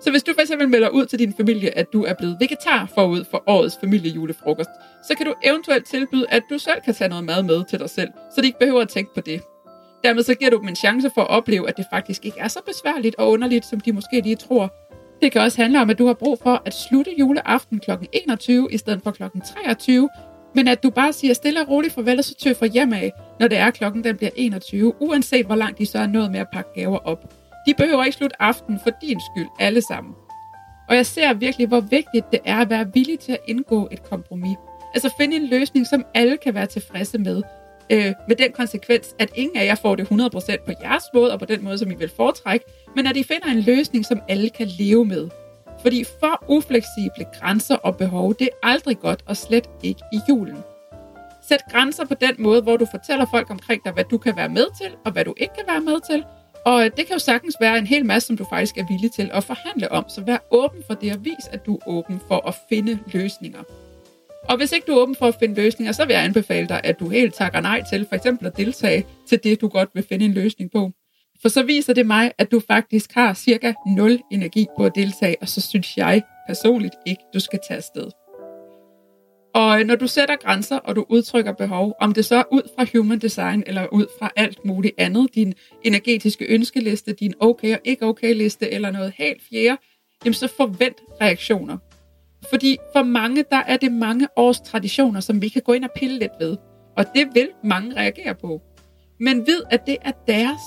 Så 0.00 0.10
hvis 0.10 0.22
du 0.22 0.32
fx 0.32 0.50
melder 0.68 0.88
ud 0.88 1.06
til 1.06 1.18
din 1.18 1.34
familie, 1.36 1.78
at 1.78 1.92
du 1.92 2.04
er 2.04 2.14
blevet 2.14 2.36
vegetar 2.40 2.88
forud 2.94 3.24
for 3.30 3.42
årets 3.46 3.78
familiejulefrokost, 3.80 4.70
så 5.08 5.14
kan 5.16 5.26
du 5.26 5.34
eventuelt 5.44 5.86
tilbyde, 5.86 6.26
at 6.28 6.42
du 6.50 6.58
selv 6.58 6.80
kan 6.84 6.94
tage 6.94 7.08
noget 7.08 7.24
mad 7.24 7.42
med 7.42 7.64
til 7.70 7.78
dig 7.78 7.90
selv, 7.90 8.08
så 8.34 8.40
de 8.40 8.46
ikke 8.46 8.58
behøver 8.58 8.80
at 8.80 8.88
tænke 8.88 9.14
på 9.14 9.20
det. 9.20 9.42
Dermed 10.04 10.22
så 10.22 10.34
giver 10.34 10.50
du 10.50 10.58
dem 10.58 10.68
en 10.68 10.76
chance 10.76 11.10
for 11.14 11.20
at 11.20 11.30
opleve, 11.30 11.68
at 11.68 11.76
det 11.76 11.86
faktisk 11.92 12.24
ikke 12.24 12.40
er 12.40 12.48
så 12.48 12.60
besværligt 12.66 13.16
og 13.16 13.30
underligt, 13.30 13.64
som 13.64 13.80
de 13.80 13.92
måske 13.92 14.20
lige 14.20 14.36
tror. 14.36 14.72
Det 15.22 15.32
kan 15.32 15.40
også 15.40 15.62
handle 15.62 15.80
om, 15.80 15.90
at 15.90 15.98
du 15.98 16.06
har 16.06 16.14
brug 16.14 16.38
for 16.42 16.62
at 16.64 16.74
slutte 16.74 17.10
juleaften 17.18 17.78
kl. 17.78 17.90
21 18.12 18.68
i 18.70 18.78
stedet 18.78 19.02
for 19.02 19.10
kl. 19.10 19.22
23, 19.64 20.08
men 20.54 20.68
at 20.68 20.82
du 20.82 20.90
bare 20.90 21.12
siger 21.12 21.34
stille 21.34 21.60
og 21.60 21.68
roligt 21.68 21.94
farvel, 21.94 22.18
og 22.18 22.24
så 22.24 22.34
tøffer 22.34 22.66
hjem 22.66 22.92
af, 22.92 23.12
når 23.40 23.48
det 23.48 23.58
er 23.58 23.70
klokken 23.70 24.04
den 24.04 24.16
bliver 24.16 24.30
21, 24.36 25.02
uanset 25.02 25.46
hvor 25.46 25.54
langt 25.54 25.78
de 25.78 25.86
så 25.86 25.98
er 25.98 26.06
nået 26.06 26.30
med 26.30 26.40
at 26.40 26.46
pakke 26.52 26.70
gaver 26.74 26.98
op. 26.98 27.34
De 27.66 27.74
behøver 27.74 28.04
ikke 28.04 28.16
slutte 28.16 28.42
aften 28.42 28.80
for 28.82 28.90
din 29.02 29.20
skyld, 29.20 29.48
alle 29.58 29.82
sammen. 29.82 30.14
Og 30.88 30.96
jeg 30.96 31.06
ser 31.06 31.32
virkelig, 31.32 31.66
hvor 31.68 31.80
vigtigt 31.80 32.26
det 32.32 32.40
er 32.44 32.56
at 32.56 32.70
være 32.70 32.92
villig 32.94 33.18
til 33.18 33.32
at 33.32 33.38
indgå 33.48 33.88
et 33.92 34.02
kompromis. 34.02 34.56
Altså 34.94 35.14
finde 35.20 35.36
en 35.36 35.46
løsning, 35.46 35.86
som 35.86 36.04
alle 36.14 36.36
kan 36.36 36.54
være 36.54 36.66
tilfredse 36.66 37.18
med. 37.18 37.42
øh, 37.92 38.12
med 38.28 38.36
den 38.36 38.52
konsekvens, 38.52 39.14
at 39.18 39.30
ingen 39.34 39.56
af 39.56 39.64
jer 39.64 39.74
får 39.74 39.96
det 39.96 40.04
100% 40.04 40.64
på 40.66 40.72
jeres 40.82 41.04
måde, 41.14 41.32
og 41.32 41.38
på 41.38 41.44
den 41.44 41.64
måde, 41.64 41.78
som 41.78 41.90
I 41.90 41.94
vil 41.94 42.10
foretrække, 42.16 42.66
men 42.96 43.06
at 43.06 43.16
I 43.16 43.22
finder 43.22 43.46
en 43.46 43.60
løsning, 43.60 44.06
som 44.06 44.20
alle 44.28 44.50
kan 44.50 44.66
leve 44.78 45.04
med. 45.04 45.28
Fordi 45.82 46.04
for 46.20 46.44
ufleksible 46.48 47.24
grænser 47.40 47.76
og 47.76 47.96
behov, 47.96 48.34
det 48.34 48.48
er 48.52 48.68
aldrig 48.68 48.98
godt, 48.98 49.24
og 49.26 49.36
slet 49.36 49.70
ikke 49.82 50.00
i 50.12 50.18
julen. 50.28 50.58
Sæt 51.48 51.60
grænser 51.70 52.04
på 52.06 52.14
den 52.14 52.34
måde, 52.38 52.62
hvor 52.62 52.76
du 52.76 52.86
fortæller 52.90 53.26
folk 53.30 53.50
omkring 53.50 53.84
dig, 53.84 53.92
hvad 53.92 54.04
du 54.04 54.18
kan 54.18 54.36
være 54.36 54.48
med 54.48 54.66
til, 54.82 54.96
og 55.04 55.12
hvad 55.12 55.24
du 55.24 55.34
ikke 55.36 55.54
kan 55.54 55.64
være 55.66 55.80
med 55.80 56.00
til. 56.10 56.24
Og 56.64 56.84
øh, 56.84 56.90
det 56.96 57.06
kan 57.06 57.12
jo 57.12 57.18
sagtens 57.18 57.56
være 57.60 57.78
en 57.78 57.86
hel 57.86 58.06
masse, 58.06 58.26
som 58.26 58.36
du 58.36 58.46
faktisk 58.50 58.78
er 58.78 58.86
villig 58.88 59.12
til 59.12 59.30
at 59.32 59.44
forhandle 59.44 59.92
om. 59.92 60.04
Så 60.08 60.20
vær 60.20 60.38
åben 60.50 60.82
for 60.86 60.94
det, 60.94 61.12
og 61.12 61.24
vis, 61.24 61.46
at 61.50 61.66
du 61.66 61.74
er 61.74 61.80
åben 61.86 62.20
for 62.28 62.48
at 62.48 62.54
finde 62.68 62.98
løsninger. 63.12 63.62
Og 64.48 64.56
hvis 64.56 64.72
ikke 64.72 64.86
du 64.86 64.92
er 64.92 65.02
åben 65.02 65.14
for 65.14 65.26
at 65.26 65.34
finde 65.34 65.54
løsninger, 65.54 65.92
så 65.92 66.04
vil 66.04 66.14
jeg 66.14 66.24
anbefale 66.24 66.68
dig, 66.68 66.80
at 66.84 67.00
du 67.00 67.08
helt 67.08 67.34
takker 67.34 67.60
nej 67.60 67.82
til 67.90 68.06
for 68.08 68.16
eksempel 68.16 68.46
at 68.46 68.56
deltage 68.56 69.06
til 69.28 69.40
det, 69.44 69.60
du 69.60 69.68
godt 69.68 69.88
vil 69.94 70.04
finde 70.08 70.24
en 70.24 70.32
løsning 70.32 70.70
på. 70.70 70.90
For 71.42 71.48
så 71.48 71.62
viser 71.62 71.92
det 71.92 72.06
mig, 72.06 72.32
at 72.38 72.50
du 72.50 72.60
faktisk 72.60 73.12
har 73.14 73.34
cirka 73.34 73.72
0 73.86 74.20
energi 74.32 74.66
på 74.78 74.84
at 74.84 74.92
deltage, 74.94 75.36
og 75.40 75.48
så 75.48 75.60
synes 75.60 75.96
jeg 75.96 76.22
personligt 76.48 76.94
ikke, 77.06 77.22
du 77.34 77.40
skal 77.40 77.58
tage 77.68 77.76
afsted. 77.76 78.10
Og 79.54 79.80
øh, 79.80 79.86
når 79.86 79.96
du 79.96 80.06
sætter 80.06 80.36
grænser, 80.36 80.76
og 80.76 80.96
du 80.96 81.06
udtrykker 81.08 81.52
behov, 81.52 81.94
om 82.00 82.14
det 82.14 82.24
så 82.24 82.34
er 82.34 82.42
ud 82.52 82.62
fra 82.76 82.86
human 82.98 83.18
design, 83.18 83.62
eller 83.66 83.86
ud 83.92 84.06
fra 84.18 84.30
alt 84.36 84.64
muligt 84.64 84.94
andet, 84.98 85.34
din 85.34 85.54
energetiske 85.84 86.44
ønskeliste, 86.44 87.12
din 87.12 87.34
okay 87.40 87.74
og 87.74 87.80
ikke 87.84 88.06
okay 88.06 88.34
liste, 88.34 88.70
eller 88.70 88.90
noget 88.90 89.12
helt 89.16 89.42
fjerde, 89.50 89.76
jamen 90.24 90.34
så 90.34 90.48
forvent 90.56 90.96
reaktioner. 91.20 91.78
Fordi 92.50 92.76
for 92.92 93.02
mange, 93.02 93.44
der 93.50 93.62
er 93.66 93.76
det 93.76 93.92
mange 93.92 94.28
års 94.36 94.60
traditioner, 94.60 95.20
som 95.20 95.42
vi 95.42 95.48
kan 95.48 95.62
gå 95.62 95.72
ind 95.72 95.84
og 95.84 95.90
pille 95.96 96.18
lidt 96.18 96.32
ved. 96.40 96.56
Og 96.96 97.04
det 97.14 97.28
vil 97.34 97.48
mange 97.64 97.96
reagere 97.96 98.34
på. 98.34 98.60
Men 99.20 99.46
vid, 99.46 99.60
at 99.70 99.86
det 99.86 99.96
er 100.02 100.12
deres. 100.26 100.60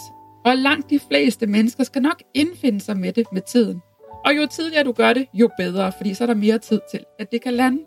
Og 0.46 0.58
langt 0.58 0.90
de 0.90 1.00
fleste 1.00 1.48
mennesker 1.48 1.84
skal 1.84 2.02
nok 2.02 2.24
indfinde 2.34 2.82
sig 2.82 2.98
med 2.98 3.14
det 3.14 3.28
med 3.32 3.42
tiden. 3.42 3.82
Og 4.26 4.38
jo 4.38 4.48
tidligere 4.48 4.84
du 4.84 4.92
gør 4.92 5.14
det, 5.14 5.28
jo 5.34 5.50
bedre, 5.58 5.92
fordi 5.98 6.14
så 6.14 6.24
er 6.24 6.26
der 6.26 6.34
mere 6.34 6.58
tid 6.58 6.80
til, 6.92 7.00
at 7.20 7.32
det 7.32 7.42
kan 7.42 7.54
lande. 7.54 7.80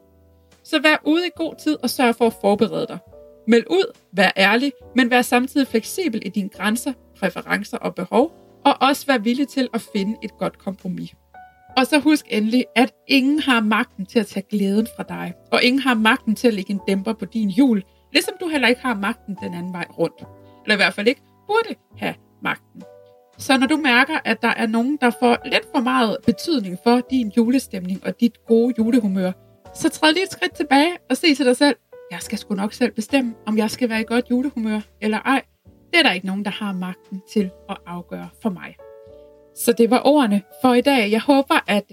Så 0.64 0.82
vær 0.82 0.96
ude 1.04 1.26
i 1.26 1.30
god 1.36 1.54
tid 1.58 1.76
og 1.82 1.90
sørg 1.90 2.14
for 2.14 2.26
at 2.26 2.32
forberede 2.40 2.86
dig. 2.88 2.98
Meld 3.48 3.64
ud, 3.70 3.92
vær 4.12 4.32
ærlig, 4.36 4.72
men 4.96 5.10
vær 5.10 5.22
samtidig 5.22 5.66
fleksibel 5.66 6.22
i 6.26 6.28
dine 6.28 6.48
grænser, 6.48 6.92
præferencer 7.18 7.78
og 7.78 7.94
behov, 7.94 8.32
og 8.64 8.74
også 8.80 9.06
vær 9.06 9.18
villig 9.18 9.48
til 9.48 9.68
at 9.74 9.86
finde 9.92 10.16
et 10.22 10.38
godt 10.38 10.58
kompromis. 10.58 11.14
Og 11.76 11.86
så 11.86 11.98
husk 11.98 12.26
endelig, 12.28 12.64
at 12.76 12.92
ingen 13.08 13.40
har 13.40 13.60
magten 13.60 14.06
til 14.06 14.18
at 14.18 14.26
tage 14.26 14.46
glæden 14.50 14.88
fra 14.96 15.04
dig, 15.08 15.34
og 15.52 15.62
ingen 15.62 15.82
har 15.82 15.94
magten 15.94 16.34
til 16.34 16.48
at 16.48 16.54
lægge 16.54 16.72
en 16.72 16.80
dæmper 16.88 17.12
på 17.12 17.24
din 17.24 17.48
jul, 17.48 17.82
ligesom 18.12 18.34
du 18.40 18.48
heller 18.48 18.68
ikke 18.68 18.80
har 18.80 18.94
magten 18.94 19.36
den 19.42 19.54
anden 19.54 19.72
vej 19.72 19.86
rundt. 19.98 20.24
Eller 20.64 20.74
i 20.74 20.76
hvert 20.76 20.94
fald 20.94 21.08
ikke 21.08 21.22
burde 21.46 21.74
have 21.96 22.14
magten. 22.42 22.82
Så 23.38 23.58
når 23.58 23.66
du 23.66 23.76
mærker, 23.76 24.18
at 24.24 24.42
der 24.42 24.48
er 24.56 24.66
nogen, 24.66 24.98
der 25.00 25.10
får 25.20 25.36
lidt 25.44 25.66
for 25.74 25.80
meget 25.80 26.16
betydning 26.26 26.78
for 26.84 27.00
din 27.10 27.32
julestemning 27.36 28.06
og 28.06 28.20
dit 28.20 28.46
gode 28.46 28.74
julehumør, 28.78 29.32
så 29.74 29.88
træd 29.88 30.12
lige 30.12 30.24
et 30.24 30.32
skridt 30.32 30.54
tilbage 30.54 30.92
og 31.10 31.16
se 31.16 31.34
til 31.34 31.46
dig 31.46 31.56
selv, 31.56 31.76
jeg 32.10 32.18
skal 32.20 32.38
sgu 32.38 32.54
nok 32.54 32.72
selv 32.72 32.92
bestemme, 32.92 33.34
om 33.46 33.58
jeg 33.58 33.70
skal 33.70 33.88
være 33.88 34.00
i 34.00 34.04
godt 34.06 34.30
julehumør 34.30 34.80
eller 35.00 35.18
ej. 35.18 35.42
Det 35.90 35.98
er 35.98 36.02
der 36.02 36.12
ikke 36.12 36.26
nogen, 36.26 36.44
der 36.44 36.50
har 36.50 36.72
magten 36.72 37.22
til 37.32 37.50
at 37.68 37.76
afgøre 37.86 38.28
for 38.42 38.50
mig. 38.50 38.76
Så 39.56 39.72
det 39.72 39.90
var 39.90 40.02
ordene 40.04 40.42
for 40.62 40.74
i 40.74 40.80
dag. 40.80 41.10
Jeg 41.10 41.20
håber, 41.20 41.64
at 41.66 41.84